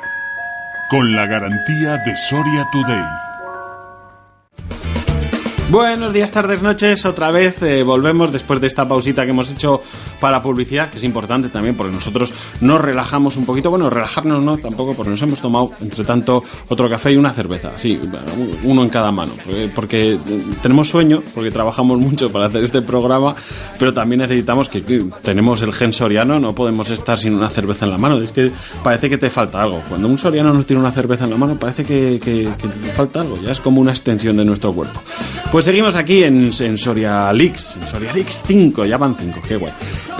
con 0.89 1.13
la 1.15 1.25
garantía 1.25 1.97
de 1.97 2.15
Soria 2.15 2.63
Today. 2.71 3.24
Buenos 5.71 6.13
días, 6.13 6.29
tardes, 6.29 6.61
noches. 6.61 7.05
Otra 7.05 7.31
vez 7.31 7.59
eh, 7.63 7.81
volvemos 7.81 8.31
después 8.31 8.61
de 8.61 8.67
esta 8.67 8.87
pausita 8.87 9.25
que 9.25 9.31
hemos 9.31 9.51
hecho 9.51 9.81
para 10.19 10.39
publicidad, 10.39 10.91
que 10.91 10.99
es 10.99 11.03
importante 11.03 11.49
también 11.49 11.75
porque 11.75 11.91
nosotros 11.91 12.31
nos 12.61 12.79
relajamos 12.79 13.35
un 13.35 13.47
poquito. 13.47 13.71
Bueno, 13.71 13.89
relajarnos 13.89 14.43
no 14.43 14.57
tampoco, 14.57 14.93
porque 14.93 15.09
nos 15.09 15.21
hemos 15.23 15.41
tomado, 15.41 15.71
entre 15.81 16.03
tanto, 16.03 16.43
otro 16.69 16.87
café 16.87 17.13
y 17.13 17.17
una 17.17 17.31
cerveza. 17.31 17.71
Sí, 17.77 17.99
uno 18.63 18.83
en 18.83 18.89
cada 18.89 19.11
mano. 19.11 19.33
Porque 19.73 20.19
tenemos 20.61 20.87
sueño, 20.87 21.23
porque 21.33 21.49
trabajamos 21.49 21.97
mucho 21.97 22.31
para 22.31 22.45
hacer 22.45 22.63
este 22.63 22.83
programa, 22.83 23.35
pero 23.79 23.91
también 23.91 24.21
necesitamos 24.21 24.69
que, 24.69 24.83
que 24.83 25.03
tenemos 25.23 25.63
el 25.63 25.73
gen 25.73 25.93
soriano, 25.93 26.37
no 26.37 26.53
podemos 26.53 26.91
estar 26.91 27.17
sin 27.17 27.33
una 27.33 27.49
cerveza 27.49 27.85
en 27.85 27.91
la 27.91 27.97
mano. 27.97 28.19
Es 28.21 28.29
que 28.29 28.51
parece 28.83 29.09
que 29.09 29.17
te 29.17 29.31
falta 29.31 29.63
algo. 29.63 29.81
Cuando 29.89 30.07
un 30.07 30.19
soriano 30.19 30.53
no 30.53 30.63
tiene 30.63 30.81
una 30.81 30.91
cerveza 30.91 31.23
en 31.23 31.31
la 31.31 31.37
mano, 31.37 31.55
parece 31.55 31.83
que, 31.83 32.19
que, 32.23 32.47
que 32.55 32.67
te 32.67 32.91
falta 32.91 33.21
algo. 33.21 33.39
Ya 33.41 33.51
es 33.51 33.59
como 33.59 33.81
una 33.81 33.91
extensión 33.91 34.37
de 34.37 34.45
nuestro 34.45 34.71
cuerpo. 34.71 35.01
Pues 35.55 35.63
seguimos 35.63 35.95
aquí 35.95 36.21
en, 36.21 36.51
en 36.59 36.77
Soria 36.77 37.31
Leaks, 37.31 37.77
en 37.77 37.87
Soria 37.87 38.11
Leaks 38.11 38.41
5, 38.45 38.83
ya 38.85 38.97
van 38.97 39.15
5, 39.15 39.39
qué 39.47 39.55
guay. 39.55 39.71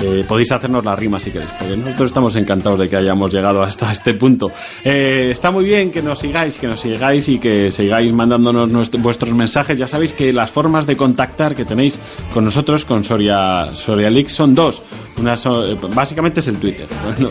Eh, 0.02 0.24
podéis 0.26 0.50
hacernos 0.54 0.86
la 0.86 0.96
rima 0.96 1.20
si 1.20 1.30
queréis, 1.30 1.52
porque 1.60 1.76
nosotros 1.76 2.08
estamos 2.08 2.38
encantados 2.38 2.80
de 2.80 2.88
que 2.88 2.96
hayamos 2.96 3.34
llegado 3.34 3.62
hasta 3.62 3.92
este 3.92 4.14
punto. 4.14 4.50
Eh, 4.86 5.28
está 5.34 5.52
muy 5.52 5.66
bien 5.66 5.92
que 5.92 6.02
nos 6.02 6.20
sigáis, 6.20 6.58
que 6.58 6.68
nos 6.68 6.80
sigáis 6.80 7.28
y 7.28 7.38
que 7.38 7.70
sigáis 7.70 8.14
mandándonos 8.14 8.70
nuestro- 8.72 9.02
vuestros 9.02 9.34
mensajes. 9.34 9.78
Ya 9.78 9.88
sabéis 9.88 10.14
que 10.14 10.32
las 10.32 10.50
formas 10.52 10.86
de 10.86 10.96
contactar 10.96 11.54
que 11.54 11.66
tenéis 11.66 12.00
con 12.34 12.46
nosotros, 12.46 12.86
con 12.86 13.04
Soria, 13.04 13.76
Soria 13.76 14.10
Leaks, 14.10 14.32
son 14.32 14.56
dos. 14.56 14.84
Una 15.20 15.36
so- 15.36 15.70
eh, 15.70 15.78
básicamente 15.94 16.40
es 16.40 16.48
el 16.48 16.56
Twitter, 16.60 16.88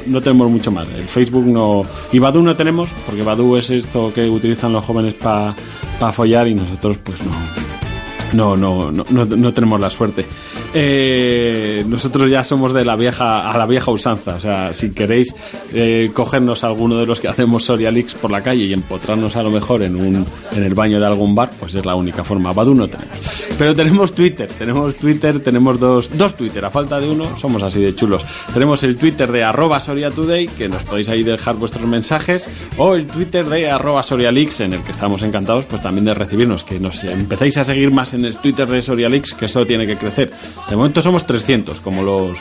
no, 0.08 0.20
tenemos 0.20 0.50
mucho 0.50 0.70
más. 0.70 0.86
El 0.94 1.08
Facebook 1.08 1.46
no. 1.46 1.86
Y 2.12 2.18
Badu 2.18 2.42
no 2.42 2.54
tenemos, 2.54 2.90
porque 3.06 3.22
Badu 3.22 3.56
es 3.56 3.70
esto 3.70 4.12
que 4.14 4.28
utilizan 4.28 4.74
los 4.74 4.84
jóvenes 4.84 5.14
para 5.14 5.54
follar 6.12 6.46
y 6.48 6.54
nosotros, 6.54 6.98
pues 6.98 7.22
no. 7.24 7.63
No, 8.34 8.56
no, 8.56 8.90
no, 8.90 9.04
no, 9.10 9.54
tenemos 9.54 9.80
la 9.80 9.90
suerte. 9.90 10.26
Eh, 10.72 11.84
nosotros 11.86 12.28
ya 12.28 12.42
somos 12.42 12.74
de 12.74 12.84
la 12.84 12.96
vieja 12.96 13.50
a 13.50 13.56
la 13.56 13.66
vieja 13.66 13.90
usanza. 13.90 14.34
O 14.34 14.40
sea, 14.40 14.74
si 14.74 14.90
queréis 14.90 15.34
eh, 15.72 16.10
cogernos 16.12 16.64
alguno 16.64 16.98
de 16.98 17.06
los 17.06 17.20
que 17.20 17.28
hacemos 17.28 17.64
Sorialix 17.64 18.14
por 18.14 18.30
la 18.30 18.42
calle 18.42 18.64
y 18.64 18.72
empotrarnos 18.72 19.36
a 19.36 19.42
lo 19.42 19.50
mejor 19.50 19.82
en 19.82 19.94
un 19.94 20.26
en 20.52 20.64
el 20.64 20.74
baño 20.74 20.98
de 20.98 21.06
algún 21.06 21.34
bar, 21.34 21.50
pues 21.58 21.74
es 21.74 21.86
la 21.86 21.94
única 21.94 22.24
forma. 22.24 22.52
Badu 22.52 22.74
no 22.74 22.88
tenemos. 22.88 23.18
Pero 23.56 23.74
tenemos 23.74 24.12
Twitter, 24.12 24.48
tenemos 24.58 24.96
Twitter, 24.96 25.40
tenemos 25.40 25.78
dos, 25.78 26.10
dos 26.16 26.36
Twitter. 26.36 26.64
A 26.64 26.70
falta 26.70 26.98
de 27.00 27.08
uno, 27.08 27.36
somos 27.36 27.62
así 27.62 27.80
de 27.80 27.94
chulos. 27.94 28.24
Tenemos 28.52 28.82
el 28.82 28.96
Twitter 28.96 29.30
de 29.30 29.44
arroba 29.44 29.78
Soria 29.78 30.10
Today, 30.10 30.48
que 30.48 30.68
nos 30.68 30.82
podéis 30.82 31.08
ahí 31.08 31.22
dejar 31.22 31.54
vuestros 31.56 31.86
mensajes, 31.86 32.48
o 32.78 32.96
el 32.96 33.06
Twitter 33.06 33.46
de 33.46 33.70
arroba 33.70 34.02
Sorialix, 34.02 34.60
en 34.60 34.72
el 34.72 34.80
que 34.82 34.90
estamos 34.90 35.22
encantados 35.22 35.64
pues 35.66 35.82
también 35.82 36.04
de 36.04 36.14
recibirnos, 36.14 36.64
que 36.64 36.80
nos 36.80 37.04
empecéis 37.04 37.58
a 37.58 37.64
seguir 37.64 37.92
más 37.92 38.12
en 38.14 38.23
el 38.24 38.36
Twitter 38.36 38.66
de 38.68 38.82
Sorialix, 38.82 39.34
que 39.34 39.46
eso 39.46 39.64
tiene 39.66 39.86
que 39.86 39.96
crecer. 39.96 40.30
De 40.68 40.76
momento 40.76 41.00
somos 41.02 41.26
300, 41.26 41.80
como 41.80 42.02
los 42.02 42.36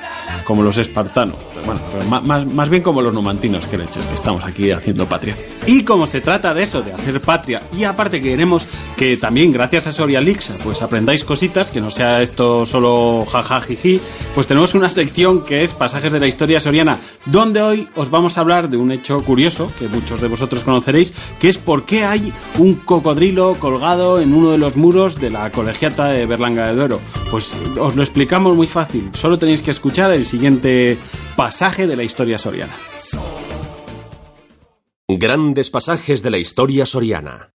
como 0.46 0.64
los 0.64 0.78
espartanos. 0.78 1.36
Bueno, 1.66 1.80
pero 1.92 2.06
ma- 2.10 2.22
más, 2.22 2.46
más 2.46 2.70
bien 2.70 2.82
como 2.84 3.02
los 3.02 3.14
numantinos, 3.14 3.66
que 3.66 3.78
leches, 3.78 4.04
que 4.06 4.16
estamos 4.16 4.44
aquí 4.44 4.72
haciendo 4.72 5.06
patria. 5.06 5.38
Y 5.68 5.84
como 5.84 6.06
se 6.08 6.20
trata 6.22 6.54
de 6.54 6.64
eso, 6.64 6.82
de 6.82 6.92
hacer 6.94 7.20
patria, 7.22 7.62
y 7.78 7.84
aparte 7.86 8.22
que 8.22 8.30
queremos 8.30 8.68
que 8.98 9.16
también 9.18 9.52
gracias 9.52 9.88
a 9.88 9.92
Sorialix 9.92 10.52
pues 10.64 10.82
aprendáis 10.82 11.24
cositas, 11.24 11.72
que 11.72 11.80
no 11.82 11.90
sea 11.90 12.22
esto 12.22 12.66
solo 12.66 13.26
jajajiji, 13.32 14.00
pues 14.36 14.48
tenemos 14.48 14.76
una 14.76 14.90
sección 14.90 15.44
que 15.46 15.64
es 15.64 15.74
Pasajes 15.74 16.12
de 16.12 16.20
la 16.20 16.28
Historia 16.28 16.60
Soriana, 16.60 16.98
donde 17.26 17.62
hoy 17.62 17.88
os 17.96 18.10
vamos 18.10 18.38
a 18.38 18.42
hablar 18.42 18.70
de 18.70 18.78
un 18.78 18.92
hecho 18.92 19.22
curioso, 19.24 19.72
que 19.80 19.88
muchos 19.88 20.20
de 20.22 20.28
vosotros 20.28 20.64
conoceréis, 20.64 21.14
que 21.40 21.50
es 21.50 21.58
por 21.58 21.86
qué 21.86 22.06
hay 22.06 22.32
un 22.58 22.76
cocodrilo 22.76 23.56
colgado 23.60 24.20
en 24.20 24.34
uno 24.34 24.52
de 24.52 24.58
los 24.58 24.76
muros 24.76 25.20
de 25.20 25.30
la 25.30 25.50
colegiata 25.64 26.10
de 26.10 26.26
Berlanga 26.26 26.68
de 26.68 26.76
Duero. 26.76 27.00
Pues 27.32 27.56
os 27.80 27.96
lo 27.96 28.04
explicamos 28.04 28.54
muy 28.54 28.68
fácil, 28.68 29.10
solo 29.14 29.38
tenéis 29.38 29.62
que 29.62 29.72
escuchar 29.72 30.12
el 30.12 30.26
siguiente 30.26 30.98
pasaje 31.38 31.88
de 31.88 31.96
la 31.96 32.04
historia 32.04 32.38
soriana. 32.38 32.74
Grandes 35.08 35.70
pasajes 35.70 36.22
de 36.22 36.32
la 36.32 36.38
historia 36.38 36.86
soriana. 36.86 37.54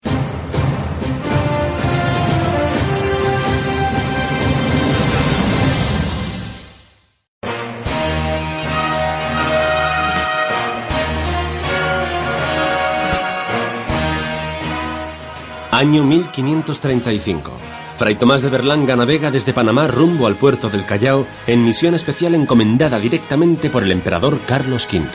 Año 15.71 16.03
1535. 16.05 17.68
Fray 17.99 18.15
Tomás 18.15 18.43
de 18.43 18.49
Berlanga 18.49 18.95
navega 18.95 19.33
desde 19.33 19.53
Panamá 19.53 19.89
rumbo 19.89 20.29
al 20.29 20.37
puerto 20.37 20.71
del 20.71 20.87
Callao 20.87 21.27
en 21.49 21.65
misión 21.65 21.97
especial 21.97 22.37
encomendada 22.37 23.01
directamente 23.01 23.71
por 23.71 23.83
el 23.83 23.91
emperador 23.91 24.41
Carlos 24.47 24.87
V. 24.91 25.09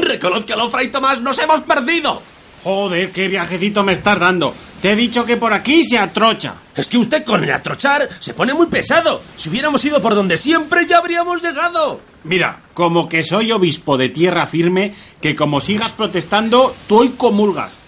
¡Reconózcalo, 0.00 0.70
Fray 0.70 0.88
Tomás! 0.88 1.20
¡Nos 1.20 1.38
hemos 1.38 1.60
perdido! 1.60 2.22
Joder, 2.64 3.10
qué 3.10 3.28
viajecito 3.28 3.84
me 3.84 3.92
estás 3.92 4.18
dando. 4.18 4.54
Te 4.80 4.92
he 4.92 4.96
dicho 4.96 5.26
que 5.26 5.36
por 5.36 5.52
aquí 5.52 5.84
se 5.84 5.98
atrocha. 5.98 6.54
Es 6.74 6.88
que 6.88 6.96
usted 6.96 7.22
con 7.22 7.44
el 7.44 7.52
atrochar 7.52 8.08
se 8.18 8.32
pone 8.32 8.54
muy 8.54 8.68
pesado. 8.68 9.20
Si 9.36 9.50
hubiéramos 9.50 9.84
ido 9.84 10.00
por 10.00 10.14
donde 10.14 10.38
siempre 10.38 10.86
ya 10.86 10.98
habríamos 10.98 11.42
llegado. 11.42 12.00
Mira, 12.24 12.60
como 12.72 13.10
que 13.10 13.24
soy 13.24 13.52
obispo 13.52 13.98
de 13.98 14.08
tierra 14.08 14.46
firme, 14.46 14.94
que 15.20 15.36
como 15.36 15.60
sigas 15.60 15.92
protestando, 15.92 16.74
tú 16.88 17.00
hoy 17.00 17.10
comulgas. 17.10 17.79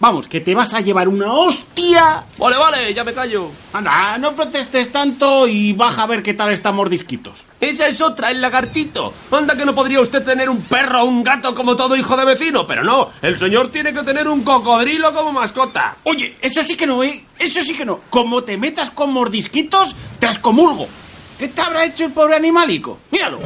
Vamos, 0.00 0.28
que 0.28 0.40
te 0.40 0.54
vas 0.54 0.72
a 0.72 0.80
llevar 0.80 1.08
una 1.08 1.30
hostia. 1.34 2.24
Vale, 2.38 2.56
vale, 2.56 2.94
ya 2.94 3.04
me 3.04 3.12
callo. 3.12 3.50
Anda, 3.74 4.16
no 4.16 4.32
protestes 4.32 4.90
tanto 4.90 5.46
y 5.46 5.74
baja 5.74 6.04
a 6.04 6.06
ver 6.06 6.22
qué 6.22 6.32
tal 6.32 6.50
están 6.50 6.74
mordisquitos. 6.74 7.44
Esa 7.60 7.86
es 7.86 8.00
otra, 8.00 8.30
el 8.30 8.40
lagartito. 8.40 9.12
Anda 9.30 9.54
que 9.54 9.66
no 9.66 9.74
podría 9.74 10.00
usted 10.00 10.24
tener 10.24 10.48
un 10.48 10.62
perro 10.62 11.02
o 11.02 11.04
un 11.04 11.22
gato 11.22 11.54
como 11.54 11.76
todo 11.76 11.96
hijo 11.96 12.16
de 12.16 12.24
vecino, 12.24 12.66
pero 12.66 12.82
no, 12.82 13.10
el 13.20 13.38
señor 13.38 13.70
tiene 13.70 13.92
que 13.92 14.02
tener 14.02 14.26
un 14.26 14.42
cocodrilo 14.42 15.12
como 15.12 15.32
mascota. 15.32 15.96
Oye, 16.04 16.34
eso 16.40 16.62
sí 16.62 16.78
que 16.78 16.86
no, 16.86 17.04
¿eh? 17.04 17.22
Eso 17.38 17.62
sí 17.62 17.76
que 17.76 17.84
no. 17.84 18.00
Como 18.08 18.42
te 18.42 18.56
metas 18.56 18.88
con 18.88 19.12
mordisquitos, 19.12 19.94
te 20.18 20.24
excomulgo. 20.24 20.88
¿Qué 21.40 21.48
te 21.48 21.62
habrá 21.62 21.86
hecho 21.86 22.04
el 22.04 22.12
pobre 22.12 22.36
animalico? 22.36 22.98
Míralo. 23.10 23.38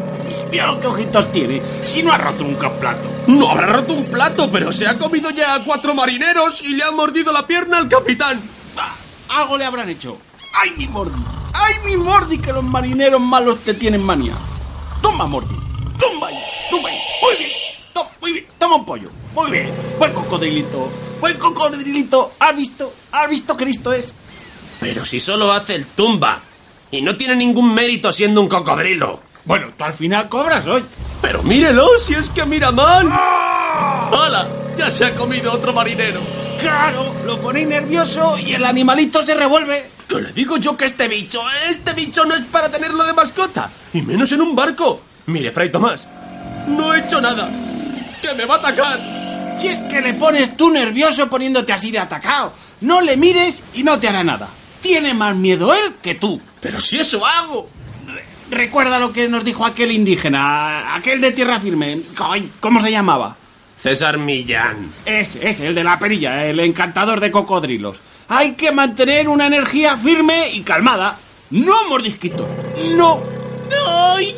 Míralo 0.51 0.81
qué 0.81 0.87
ojitos 0.89 1.31
tiene. 1.31 1.63
Si 1.87 2.03
no 2.03 2.13
ha 2.13 2.19
roto 2.19 2.43
un 2.43 2.57
plato. 2.57 3.09
No 3.29 3.49
habrá 3.49 3.69
roto 3.69 3.93
un 3.95 4.07
plato, 4.07 4.51
pero 4.51 4.73
se 4.73 4.89
ha 4.89 4.99
comido 4.99 5.31
ya 5.31 5.55
a 5.55 5.63
cuatro 5.63 5.95
marineros 5.95 6.61
y 6.61 6.75
le 6.75 6.83
ha 6.83 6.91
mordido 6.91 7.33
la 7.33 7.47
pierna 7.47 7.79
al 7.79 7.89
capitán. 7.89 8.41
Ah, 8.77 8.97
Algo 9.29 9.57
le 9.57 9.65
habrán 9.65 9.89
hecho. 9.91 10.19
¡Ay, 10.61 10.73
mi 10.77 10.89
Mordi! 10.89 11.23
¡Ay, 11.53 11.75
mi 11.87 11.97
Mordi! 11.97 12.39
Que 12.39 12.53
los 12.53 12.65
marineros 12.65 13.21
malos 13.21 13.61
te 13.61 13.75
tienen 13.75 14.03
manía. 14.03 14.35
Toma, 15.01 15.27
Mordi. 15.27 15.55
Toma 15.97 16.27
ahí. 16.27 16.45
Toma 16.69 16.89
ahí. 16.89 16.99
Muy 17.23 17.37
bien. 17.37 17.51
Toma, 17.93 18.11
muy 18.21 18.33
bien. 18.33 18.47
Toma 18.59 18.75
un 18.75 18.85
pollo. 18.85 19.09
Muy 19.37 19.51
bien. 19.53 19.71
Buen 20.01 20.13
cocodrilito. 20.13 20.91
Buen 21.21 21.39
cocodrilito. 21.39 22.33
¿Has 22.41 22.57
visto? 22.57 22.93
¿Has 23.13 23.31
visto 23.31 23.57
que 23.57 23.65
listo 23.65 23.93
es? 23.93 24.13
Pero 24.81 25.05
si 25.05 25.21
solo 25.21 25.53
hace 25.53 25.77
el 25.77 25.87
tumba. 25.87 26.41
Y 26.95 27.03
no 27.03 27.17
tiene 27.17 27.35
ningún 27.35 27.75
mérito 27.75 28.13
siendo 28.13 28.41
un 28.41 28.49
cocodrilo. 28.49 29.19
Bueno, 29.45 29.73
tú 29.77 29.83
al 29.83 29.95
final 29.95 30.29
cobras 30.29 30.65
hoy. 30.69 30.85
Pero 31.21 31.43
mírelo, 31.43 31.89
si 31.99 32.15
es 32.15 32.29
que 32.29 32.45
mira 32.45 32.71
mal. 32.71 33.11
¡Hala! 33.11 34.47
Ya 34.79 34.91
se 34.91 35.05
ha 35.05 35.13
comido 35.13 35.53
otro 35.53 35.73
marinero. 35.73 36.21
Claro, 36.61 37.13
lo 37.27 37.41
ponéis 37.41 37.67
nervioso 37.67 38.39
y 38.39 38.53
el 38.53 38.65
animalito 38.65 39.27
se 39.27 39.35
revuelve. 39.35 39.91
Que 40.07 40.21
le 40.21 40.33
digo 40.33 40.57
yo 40.59 40.77
que 40.77 40.85
este 40.85 41.09
bicho, 41.09 41.41
este 41.69 41.95
bicho 41.95 42.25
no 42.27 42.37
es 42.37 42.45
para 42.45 42.71
tenerlo 42.71 43.03
de 43.03 43.13
mascota. 43.13 43.69
Y 43.93 44.01
menos 44.01 44.31
en 44.31 44.43
un 44.43 44.55
barco. 44.55 45.03
Mire, 45.27 45.51
Fray 45.51 45.73
Tomás, 45.73 46.09
no 46.69 46.95
he 46.95 47.01
hecho 47.01 47.21
nada. 47.21 47.51
Que 48.23 48.35
me 48.35 48.47
va 48.47 48.55
a 48.55 48.59
atacar. 48.59 49.01
Si 49.59 49.67
es 49.67 49.83
que 49.83 50.01
le 50.01 50.15
pones 50.15 50.57
tú 50.57 50.71
nervioso 50.71 51.29
poniéndote 51.29 51.73
así 51.73 51.91
de 51.91 51.99
atacado. 51.99 52.53
No 52.83 53.01
le 53.01 53.17
mires 53.17 53.65
y 53.75 53.83
no 53.83 53.99
te 53.99 54.09
hará 54.09 54.23
nada. 54.23 54.49
Tiene 54.85 55.15
más 55.15 55.35
miedo 55.35 55.73
él 55.73 55.95
que 56.03 56.15
tú. 56.15 56.39
Pero 56.61 56.79
si 56.79 56.99
eso 56.99 57.25
hago. 57.25 57.71
Recuerda 58.51 58.99
lo 58.99 59.15
que 59.15 59.27
nos 59.29 59.43
dijo 59.43 59.65
aquel 59.65 59.91
indígena, 59.91 60.95
aquel 60.95 61.23
de 61.23 61.33
tierra 61.33 61.59
firme. 61.59 62.03
Ay, 62.19 62.51
¿Cómo 62.61 62.79
se 62.81 62.91
llamaba? 62.91 63.35
César 63.83 64.19
Millán. 64.19 64.93
Ese, 65.07 65.49
ese, 65.49 65.69
el 65.69 65.75
de 65.75 65.85
la 65.85 65.99
perilla, 65.99 66.45
el 66.45 66.61
encantador 66.61 67.19
de 67.19 67.31
cocodrilos. 67.31 68.03
Hay 68.29 68.53
que 68.53 68.73
mantener 68.73 69.27
una 69.27 69.47
energía 69.47 69.97
firme 69.97 70.51
y 70.51 70.61
calmada. 70.61 71.17
No 71.49 71.89
mordisquitos. 71.89 72.47
No. 72.95 73.23
¡Ay! 73.89 74.37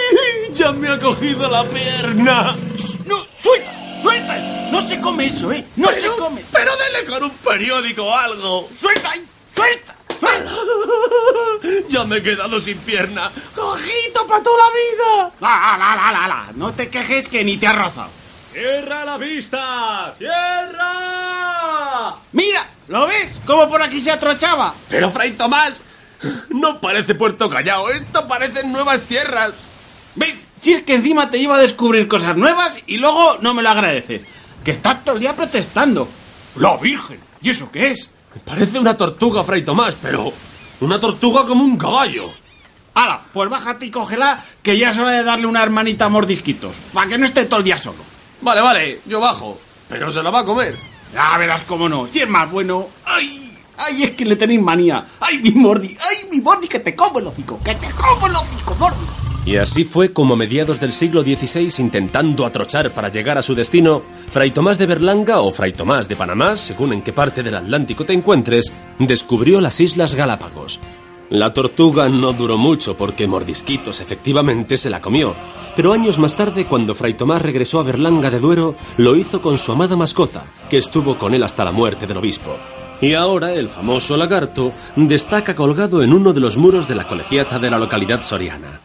Ya 0.52 0.70
me 0.72 0.88
ha 0.88 0.98
cogido 0.98 1.48
la 1.50 1.64
pierna. 1.64 2.56
No, 3.04 3.16
suelta, 3.40 4.00
suelta 4.00 4.36
eso. 4.38 4.70
No 4.70 4.80
se 4.80 5.00
come 5.00 5.26
eso, 5.26 5.52
¿eh? 5.52 5.64
No 5.76 5.90
se 5.90 6.06
come. 6.08 6.40
Pero 6.52 6.72
dele 6.76 7.04
con 7.08 7.24
un 7.24 7.30
periódico 7.30 8.04
o 8.04 8.14
algo. 8.14 8.68
Suelta, 8.80 9.10
ahí, 9.10 9.22
suelta, 9.58 9.94
suelta. 10.20 10.52
Ya 11.90 12.04
me 12.04 12.18
he 12.18 12.22
quedado 12.22 12.60
sin 12.60 12.78
pierna. 12.78 13.30
¡Cojito 13.54 14.26
para 14.26 14.42
toda 14.42 14.56
la 14.58 14.70
vida! 14.70 15.32
La, 15.40 15.76
la, 15.78 15.96
la, 15.96 16.12
la, 16.12 16.28
la. 16.28 16.52
No 16.54 16.72
te 16.72 16.88
quejes 16.88 17.28
que 17.28 17.42
ni 17.44 17.56
te 17.56 17.66
ha 17.66 17.72
rozado. 17.72 18.10
¡Tierra 18.52 19.02
a 19.02 19.04
la 19.04 19.18
vista! 19.18 20.14
¡Tierra! 20.18 22.14
¡Mira! 22.32 22.66
¿Lo 22.88 23.06
ves? 23.06 23.40
¿Cómo 23.44 23.68
por 23.68 23.82
aquí 23.82 24.00
se 24.00 24.10
atrochaba? 24.10 24.74
Pero, 24.88 25.10
Fray 25.10 25.32
Tomás, 25.32 25.74
no 26.50 26.80
parece 26.80 27.14
Puerto 27.14 27.48
Callao, 27.48 27.90
esto 27.90 28.26
parecen 28.26 28.72
nuevas 28.72 29.00
tierras. 29.02 29.52
¿Ves? 30.14 30.44
Si 30.60 30.72
es 30.72 30.82
que 30.82 30.94
encima 30.94 31.30
te 31.30 31.38
iba 31.38 31.56
a 31.56 31.60
descubrir 31.60 32.08
cosas 32.08 32.36
nuevas 32.36 32.78
y 32.86 32.96
luego 32.96 33.38
no 33.40 33.54
me 33.54 33.62
lo 33.62 33.70
agradeces. 33.70 34.22
Que 34.64 34.70
estás 34.72 35.04
todo 35.04 35.16
el 35.16 35.20
día 35.20 35.34
protestando. 35.34 36.08
¡La 36.56 36.76
Virgen! 36.76 37.20
¿Y 37.42 37.50
eso 37.50 37.70
qué 37.70 37.90
es? 37.92 38.10
Parece 38.44 38.78
una 38.78 38.96
tortuga, 38.96 39.44
Fray 39.44 39.64
Tomás, 39.64 39.96
pero 40.00 40.32
una 40.80 41.00
tortuga 41.00 41.44
como 41.44 41.64
un 41.64 41.76
caballo. 41.76 42.30
¡Hala! 42.94 43.22
Pues 43.32 43.48
bájate 43.48 43.86
y 43.86 43.90
cógela, 43.90 44.42
que 44.62 44.78
ya 44.78 44.90
es 44.90 44.98
hora 44.98 45.12
de 45.12 45.24
darle 45.24 45.46
una 45.46 45.62
hermanita 45.62 46.06
a 46.06 46.08
mordisquitos. 46.08 46.74
Para 46.92 47.08
que 47.08 47.18
no 47.18 47.26
esté 47.26 47.44
todo 47.44 47.58
el 47.58 47.64
día 47.64 47.78
solo. 47.78 47.98
Vale, 48.40 48.60
vale, 48.60 49.00
yo 49.06 49.20
bajo, 49.20 49.58
pero 49.88 50.12
se 50.12 50.22
la 50.22 50.30
va 50.30 50.40
a 50.40 50.44
comer. 50.44 50.76
Ya 51.12 51.36
verás 51.38 51.62
cómo 51.62 51.88
no. 51.88 52.06
Si 52.06 52.20
es 52.20 52.28
más 52.28 52.50
bueno. 52.50 52.88
¡Ay! 53.04 53.56
¡Ay, 53.76 54.02
es 54.02 54.10
que 54.12 54.24
le 54.24 54.36
tenéis 54.36 54.60
manía! 54.60 55.06
¡Ay, 55.20 55.38
mi 55.38 55.52
Mordi! 55.52 55.96
¡Ay, 56.10 56.28
mi 56.30 56.40
Mordi, 56.40 56.66
que 56.66 56.80
te 56.80 56.94
como 56.96 57.20
el 57.20 57.28
hocico! 57.28 57.60
¡Que 57.62 57.74
te 57.76 57.88
como 57.90 58.26
el 58.26 58.34
hocico, 58.34 58.74
Mordi! 58.74 59.27
Y 59.48 59.56
así 59.56 59.84
fue 59.84 60.12
como 60.12 60.34
a 60.34 60.36
mediados 60.36 60.78
del 60.78 60.92
siglo 60.92 61.22
XVI, 61.22 61.72
intentando 61.78 62.44
atrochar 62.44 62.92
para 62.92 63.08
llegar 63.08 63.38
a 63.38 63.42
su 63.42 63.54
destino, 63.54 64.02
Fray 64.30 64.50
Tomás 64.50 64.76
de 64.76 64.84
Berlanga 64.84 65.40
o 65.40 65.50
Fray 65.50 65.72
Tomás 65.72 66.06
de 66.06 66.16
Panamá, 66.16 66.54
según 66.54 66.92
en 66.92 67.00
qué 67.00 67.14
parte 67.14 67.42
del 67.42 67.54
Atlántico 67.54 68.04
te 68.04 68.12
encuentres, 68.12 68.70
descubrió 68.98 69.62
las 69.62 69.80
Islas 69.80 70.14
Galápagos. 70.14 70.80
La 71.30 71.54
tortuga 71.54 72.10
no 72.10 72.34
duró 72.34 72.58
mucho 72.58 72.94
porque 72.94 73.26
Mordisquitos 73.26 74.00
efectivamente 74.00 74.76
se 74.76 74.90
la 74.90 75.00
comió, 75.00 75.34
pero 75.74 75.94
años 75.94 76.18
más 76.18 76.36
tarde, 76.36 76.66
cuando 76.66 76.94
Fray 76.94 77.14
Tomás 77.14 77.40
regresó 77.40 77.80
a 77.80 77.84
Berlanga 77.84 78.30
de 78.30 78.40
Duero, 78.40 78.76
lo 78.98 79.16
hizo 79.16 79.40
con 79.40 79.56
su 79.56 79.72
amada 79.72 79.96
mascota, 79.96 80.44
que 80.68 80.76
estuvo 80.76 81.16
con 81.16 81.32
él 81.32 81.42
hasta 81.42 81.64
la 81.64 81.72
muerte 81.72 82.06
del 82.06 82.18
obispo. 82.18 82.54
Y 83.00 83.14
ahora 83.14 83.54
el 83.54 83.70
famoso 83.70 84.14
lagarto 84.18 84.74
destaca 84.94 85.54
colgado 85.54 86.02
en 86.02 86.12
uno 86.12 86.34
de 86.34 86.40
los 86.40 86.58
muros 86.58 86.86
de 86.86 86.96
la 86.96 87.06
colegiata 87.06 87.58
de 87.58 87.70
la 87.70 87.78
localidad 87.78 88.20
soriana. 88.20 88.82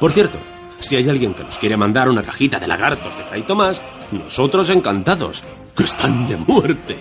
Por 0.00 0.12
cierto, 0.12 0.38
si 0.80 0.96
hay 0.96 1.08
alguien 1.08 1.34
que 1.34 1.44
nos 1.44 1.58
quiere 1.58 1.76
mandar 1.76 2.08
una 2.08 2.22
cajita 2.22 2.60
de 2.60 2.68
lagartos 2.68 3.16
de 3.16 3.24
Fray 3.24 3.42
Tomás, 3.42 3.82
nosotros 4.12 4.70
encantados, 4.70 5.42
que 5.76 5.84
están 5.84 6.26
de 6.26 6.36
muerte. 6.36 6.98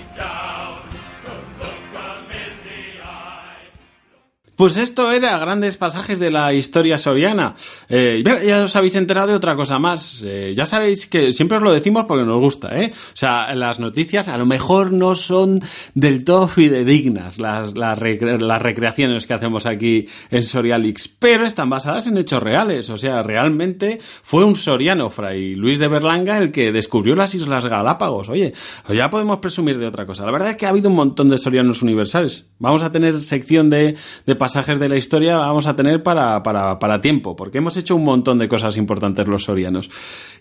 Pues 4.58 4.76
esto 4.78 5.12
era 5.12 5.38
grandes 5.38 5.78
pasajes 5.78 6.20
de 6.20 6.32
la 6.32 6.52
historia 6.52 6.98
soriana. 6.98 7.56
Eh, 7.90 8.24
ya- 8.44 8.64
os 8.64 8.76
habéis 8.76 8.96
enterado 8.96 9.28
de 9.28 9.36
otra 9.36 9.56
cosa 9.56 9.78
más. 9.78 10.24
Eh, 10.26 10.54
ya 10.58 10.66
sabéis 10.66 11.06
que 11.06 11.32
siempre 11.32 11.58
os 11.60 11.64
lo 11.64 11.72
decimos 11.72 12.06
porque 12.08 12.26
nos 12.26 12.40
gusta, 12.42 12.76
¿eh? 12.76 12.92
O 12.96 13.16
sea, 13.16 13.54
las 13.54 13.80
noticias 13.80 14.28
a 14.28 14.38
lo 14.38 14.48
mejor 14.48 14.92
no 14.92 15.14
son 15.14 15.62
del 15.94 16.24
todo 16.26 16.48
fidedignas, 16.48 17.40
las, 17.40 17.78
las, 17.78 18.00
recre- 18.00 18.42
las 18.42 18.60
recreaciones 18.60 19.28
que 19.28 19.36
hacemos 19.36 19.68
aquí 19.68 20.08
en 20.32 20.44
Sorialix, 20.44 21.08
pero 21.08 21.46
están 21.46 21.70
basadas 21.70 22.08
en 22.08 22.18
hechos 22.18 22.42
reales. 22.42 22.90
O 22.90 22.98
sea, 22.98 23.22
realmente 23.22 24.00
fue 24.24 24.44
un 24.44 24.56
soriano, 24.56 25.12
Fray 25.12 25.54
Luis 25.56 25.78
de 25.78 25.88
Berlanga, 25.88 26.38
el 26.40 26.52
que 26.52 26.72
descubrió 26.72 27.16
las 27.16 27.36
Islas 27.36 27.68
Galápagos. 27.68 28.28
Oye, 28.30 28.54
ya 28.92 29.12
podemos 29.12 29.38
presumir 29.38 29.78
de 29.78 29.86
otra 29.86 30.08
cosa. 30.08 30.26
La 30.26 30.32
verdad 30.32 30.50
es 30.50 30.56
que 30.58 30.66
ha 30.66 30.70
habido 30.70 30.90
un 30.90 30.96
montón 30.96 31.28
de 31.28 31.38
sorianos 31.38 31.84
universales. 31.84 32.48
Vamos 32.58 32.82
a 32.82 32.92
tener 32.92 33.22
sección 33.22 33.70
de, 33.70 33.96
de 34.26 34.36
pasajes 34.48 34.80
de 34.80 34.88
la 34.88 34.96
historia, 34.96 35.40
vamos 35.40 35.68
a 35.68 35.76
tener 35.76 36.02
para, 36.02 36.42
para, 36.42 36.80
para 36.80 37.02
tiempo, 37.02 37.36
porque 37.36 37.58
hemos 37.58 37.76
hecho 37.76 37.98
un 37.98 38.06
montón 38.06 38.38
de 38.38 38.48
cosas 38.48 38.78
importantes 38.78 39.28
los 39.28 39.44
sorianos. 39.44 39.90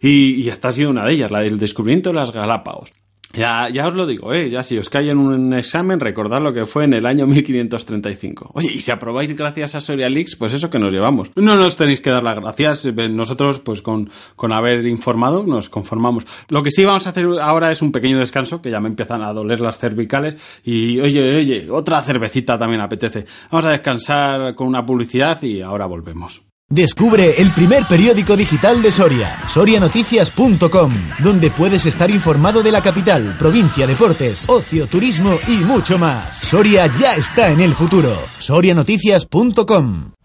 Y, 0.00 0.34
y 0.42 0.48
esta 0.48 0.68
ha 0.68 0.72
sido 0.72 0.90
una 0.90 1.04
de 1.04 1.14
ellas, 1.14 1.32
la 1.32 1.40
del 1.40 1.58
descubrimiento 1.58 2.10
de 2.10 2.14
las 2.14 2.30
Galápagos. 2.30 2.92
Ya, 3.36 3.68
ya 3.68 3.86
os 3.86 3.94
lo 3.94 4.06
digo, 4.06 4.32
¿eh? 4.32 4.48
ya 4.48 4.62
si 4.62 4.78
os 4.78 4.88
cae 4.88 5.10
en 5.10 5.18
un 5.18 5.52
examen, 5.52 6.00
recordad 6.00 6.40
lo 6.40 6.54
que 6.54 6.64
fue 6.64 6.84
en 6.84 6.94
el 6.94 7.04
año 7.04 7.26
1535. 7.26 8.52
Oye, 8.54 8.72
y 8.72 8.80
si 8.80 8.90
aprobáis 8.90 9.36
gracias 9.36 9.74
a 9.74 9.80
Sorialix, 9.80 10.36
pues 10.36 10.54
eso 10.54 10.70
que 10.70 10.78
nos 10.78 10.92
llevamos. 10.92 11.30
No 11.36 11.54
nos 11.54 11.76
tenéis 11.76 12.00
que 12.00 12.08
dar 12.08 12.22
las 12.22 12.36
gracias, 12.36 12.86
eh, 12.86 12.92
nosotros 13.10 13.60
pues 13.60 13.82
con, 13.82 14.08
con 14.36 14.54
haber 14.54 14.86
informado 14.86 15.44
nos 15.44 15.68
conformamos. 15.68 16.24
Lo 16.48 16.62
que 16.62 16.70
sí 16.70 16.86
vamos 16.86 17.06
a 17.06 17.10
hacer 17.10 17.26
ahora 17.42 17.70
es 17.70 17.82
un 17.82 17.92
pequeño 17.92 18.18
descanso, 18.18 18.62
que 18.62 18.70
ya 18.70 18.80
me 18.80 18.88
empiezan 18.88 19.22
a 19.22 19.34
doler 19.34 19.60
las 19.60 19.78
cervicales, 19.78 20.62
y 20.64 20.98
oye, 21.00 21.36
oye, 21.36 21.70
otra 21.70 22.00
cervecita 22.00 22.56
también 22.56 22.80
apetece. 22.80 23.26
Vamos 23.50 23.66
a 23.66 23.72
descansar 23.72 24.54
con 24.54 24.66
una 24.66 24.86
publicidad 24.86 25.42
y 25.42 25.60
ahora 25.60 25.84
volvemos. 25.84 26.55
Descubre 26.68 27.40
el 27.40 27.52
primer 27.52 27.84
periódico 27.84 28.36
digital 28.36 28.82
de 28.82 28.90
Soria, 28.90 29.38
sorianoticias.com, 29.46 30.92
donde 31.20 31.52
puedes 31.52 31.86
estar 31.86 32.10
informado 32.10 32.60
de 32.60 32.72
la 32.72 32.82
capital, 32.82 33.36
provincia, 33.38 33.86
deportes, 33.86 34.48
ocio, 34.48 34.88
turismo 34.88 35.38
y 35.46 35.58
mucho 35.58 35.96
más. 35.96 36.36
Soria 36.40 36.90
ya 36.98 37.14
está 37.14 37.50
en 37.50 37.60
el 37.60 37.72
futuro. 37.72 38.18
sorianoticias.com. 38.40 40.15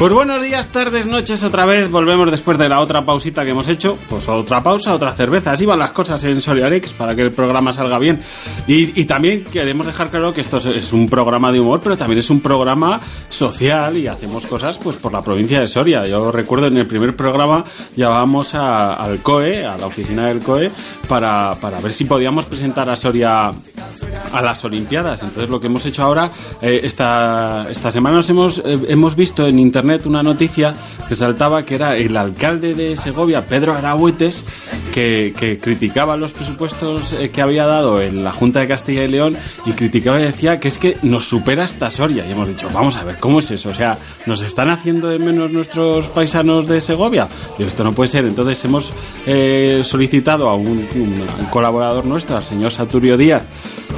Pues 0.00 0.14
buenos 0.14 0.42
días, 0.42 0.68
tardes, 0.68 1.04
noches, 1.04 1.42
otra 1.42 1.66
vez 1.66 1.90
volvemos 1.90 2.30
después 2.30 2.56
de 2.56 2.70
la 2.70 2.80
otra 2.80 3.04
pausita 3.04 3.44
que 3.44 3.50
hemos 3.50 3.68
hecho. 3.68 3.98
Pues 4.08 4.26
otra 4.30 4.62
pausa, 4.62 4.94
otra 4.94 5.12
cerveza. 5.12 5.52
Así 5.52 5.66
van 5.66 5.78
las 5.78 5.90
cosas 5.90 6.24
en 6.24 6.40
Soriarex 6.40 6.94
para 6.94 7.14
que 7.14 7.20
el 7.20 7.32
programa 7.32 7.70
salga 7.74 7.98
bien. 7.98 8.18
Y, 8.66 9.04
también 9.04 9.44
queremos 9.44 9.86
dejar 9.86 10.08
claro 10.08 10.32
que 10.32 10.40
esto 10.40 10.56
es, 10.56 10.94
un 10.94 11.06
programa 11.06 11.52
de 11.52 11.60
humor, 11.60 11.80
pero 11.84 11.98
también 11.98 12.20
es 12.20 12.30
un 12.30 12.40
programa 12.40 12.98
social 13.28 13.94
y 13.98 14.06
hacemos 14.06 14.46
cosas 14.46 14.78
pues 14.78 14.96
por 14.96 15.12
la 15.12 15.22
provincia 15.22 15.60
de 15.60 15.68
Soria. 15.68 16.06
Yo 16.06 16.32
recuerdo 16.32 16.68
en 16.68 16.78
el 16.78 16.86
primer 16.86 17.14
programa 17.14 17.62
llevábamos 17.94 18.54
al 18.54 19.18
COE, 19.18 19.66
a 19.66 19.76
la 19.76 19.84
oficina 19.84 20.28
del 20.28 20.38
COE, 20.38 20.70
para, 21.10 21.54
para 21.60 21.78
ver 21.78 21.92
si 21.92 22.06
podíamos 22.06 22.46
presentar 22.46 22.88
a 22.88 22.96
Soria 22.96 23.52
a 24.32 24.40
las 24.42 24.64
Olimpiadas. 24.64 25.22
Entonces 25.22 25.50
lo 25.50 25.60
que 25.60 25.66
hemos 25.66 25.84
hecho 25.86 26.02
ahora, 26.02 26.30
eh, 26.62 26.80
esta, 26.84 27.66
esta 27.70 27.90
semana 27.92 28.16
nos 28.16 28.30
hemos, 28.30 28.58
eh, 28.64 28.78
hemos 28.88 29.16
visto 29.16 29.46
en 29.46 29.58
internet 29.58 30.06
una 30.06 30.22
noticia 30.22 30.74
que 31.08 31.14
saltaba 31.14 31.64
que 31.64 31.74
era 31.74 31.96
el 31.96 32.16
alcalde 32.16 32.74
de 32.74 32.96
Segovia, 32.96 33.44
Pedro 33.46 33.74
Arahuetes, 33.74 34.44
que, 34.94 35.32
que 35.36 35.58
criticaba 35.58 36.16
los 36.16 36.32
presupuestos 36.32 37.12
eh, 37.14 37.30
que 37.30 37.42
había 37.42 37.66
dado 37.66 38.00
en 38.00 38.22
la 38.24 38.30
Junta 38.32 38.60
de 38.60 38.68
Castilla 38.68 39.02
y 39.04 39.08
León 39.08 39.36
y 39.66 39.72
criticaba 39.72 40.20
y 40.20 40.24
decía 40.24 40.60
que 40.60 40.68
es 40.68 40.78
que 40.78 40.96
nos 41.02 41.28
supera 41.28 41.64
esta 41.64 41.90
Soria. 41.90 42.26
Y 42.26 42.32
hemos 42.32 42.48
dicho, 42.48 42.68
vamos 42.72 42.96
a 42.96 43.04
ver, 43.04 43.16
¿cómo 43.18 43.40
es 43.40 43.50
eso? 43.50 43.70
O 43.70 43.74
sea, 43.74 43.92
¿nos 44.26 44.42
están 44.42 44.70
haciendo 44.70 45.08
de 45.08 45.18
menos 45.18 45.50
nuestros 45.50 46.06
paisanos 46.08 46.68
de 46.68 46.80
Segovia? 46.80 47.26
Digo, 47.58 47.68
esto 47.68 47.82
no 47.84 47.92
puede 47.92 48.08
ser. 48.08 48.24
Entonces 48.26 48.64
hemos 48.64 48.92
solicitado 49.84 50.48
a 50.48 50.54
un, 50.54 50.86
un- 50.94 51.26
un 51.40 51.46
colaborador 51.50 52.04
nuestro, 52.04 52.36
al 52.36 52.44
señor 52.44 52.70
Saturio 52.70 53.16
Díaz, 53.16 53.42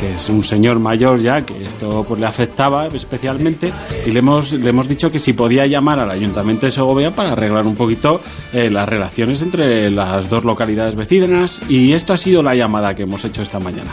que 0.01 0.12
es 0.15 0.29
un 0.29 0.45
señor 0.45 0.79
mayor 0.79 1.21
ya, 1.21 1.45
que 1.45 1.63
esto 1.63 2.05
pues 2.07 2.21
le 2.21 2.27
afectaba 2.27 2.87
especialmente, 2.87 3.73
y 4.07 4.11
le 4.11 4.19
hemos, 4.19 4.53
le 4.53 4.71
hemos 4.71 4.89
dicho 4.89 5.11
que 5.11 5.19
si 5.19 5.33
podía 5.33 5.67
llamar 5.67 6.01
al 6.01 6.11
Ayuntamiento 6.11 6.67
de 6.67 6.73
Segovia 6.73 7.11
para 7.11 7.33
arreglar 7.33 7.67
un 7.67 7.77
poquito 7.77 8.21
eh, 8.53 8.71
las 8.71 8.89
relaciones 8.89 9.43
entre 9.43 9.91
las 9.91 10.29
dos 10.29 10.45
localidades 10.45 10.95
vecinas, 10.95 11.61
y 11.69 11.93
esto 11.93 12.13
ha 12.13 12.19
sido 12.19 12.43
la 12.43 12.55
llamada 12.55 12.95
que 12.95 13.03
hemos 13.03 13.25
hecho 13.25 13.43
esta 13.43 13.59
mañana. 13.59 13.91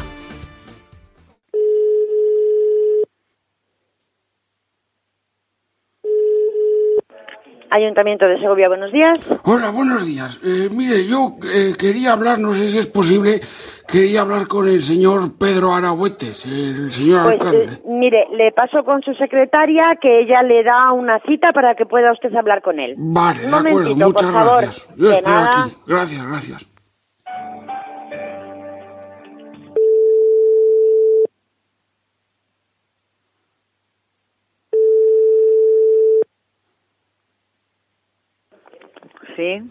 Ayuntamiento 7.71 8.25
de 8.27 8.39
Segovia, 8.39 8.67
buenos 8.67 8.91
días. 8.91 9.19
Hola, 9.43 9.69
buenos 9.69 10.05
días. 10.05 10.39
Eh, 10.43 10.69
mire, 10.71 11.05
yo 11.05 11.36
eh, 11.43 11.73
quería 11.77 12.13
hablar, 12.13 12.39
no 12.39 12.51
sé 12.53 12.67
si 12.67 12.79
es 12.79 12.88
posible, 12.88 13.41
quería 13.88 14.21
hablar 14.21 14.47
con 14.47 14.67
el 14.67 14.82
señor 14.82 15.38
Pedro 15.39 15.73
Arahuetes, 15.75 16.45
el 16.47 16.89
señor 16.91 17.23
Pues 17.23 17.36
alcalde. 17.36 17.73
eh, 17.75 17.82
mire, 17.86 18.25
le 18.34 18.51
paso 18.51 18.84
con 18.84 19.01
su 19.03 19.13
secretaria 19.13 19.97
que 20.01 20.21
ella 20.21 20.41
le 20.41 20.63
da 20.63 20.91
una 20.93 21.19
cita 21.27 21.51
para 21.53 21.75
que 21.75 21.86
pueda 21.86 22.12
usted 22.12 22.34
hablar 22.36 22.62
con 22.63 22.79
él. 22.79 22.95
Vale, 22.97 23.45
Un 23.45 23.51
de 23.51 23.69
acuerdo, 23.69 23.95
muchas 23.95 24.23
por 24.23 24.34
favor. 24.34 24.62
gracias. 24.63 24.89
Yo 24.97 25.05
De 25.10 25.12
espero 25.13 25.36
nada. 25.36 25.63
aquí. 25.65 25.75
Gracias, 25.86 26.27
gracias. 26.27 26.78
Sí. 39.39 39.62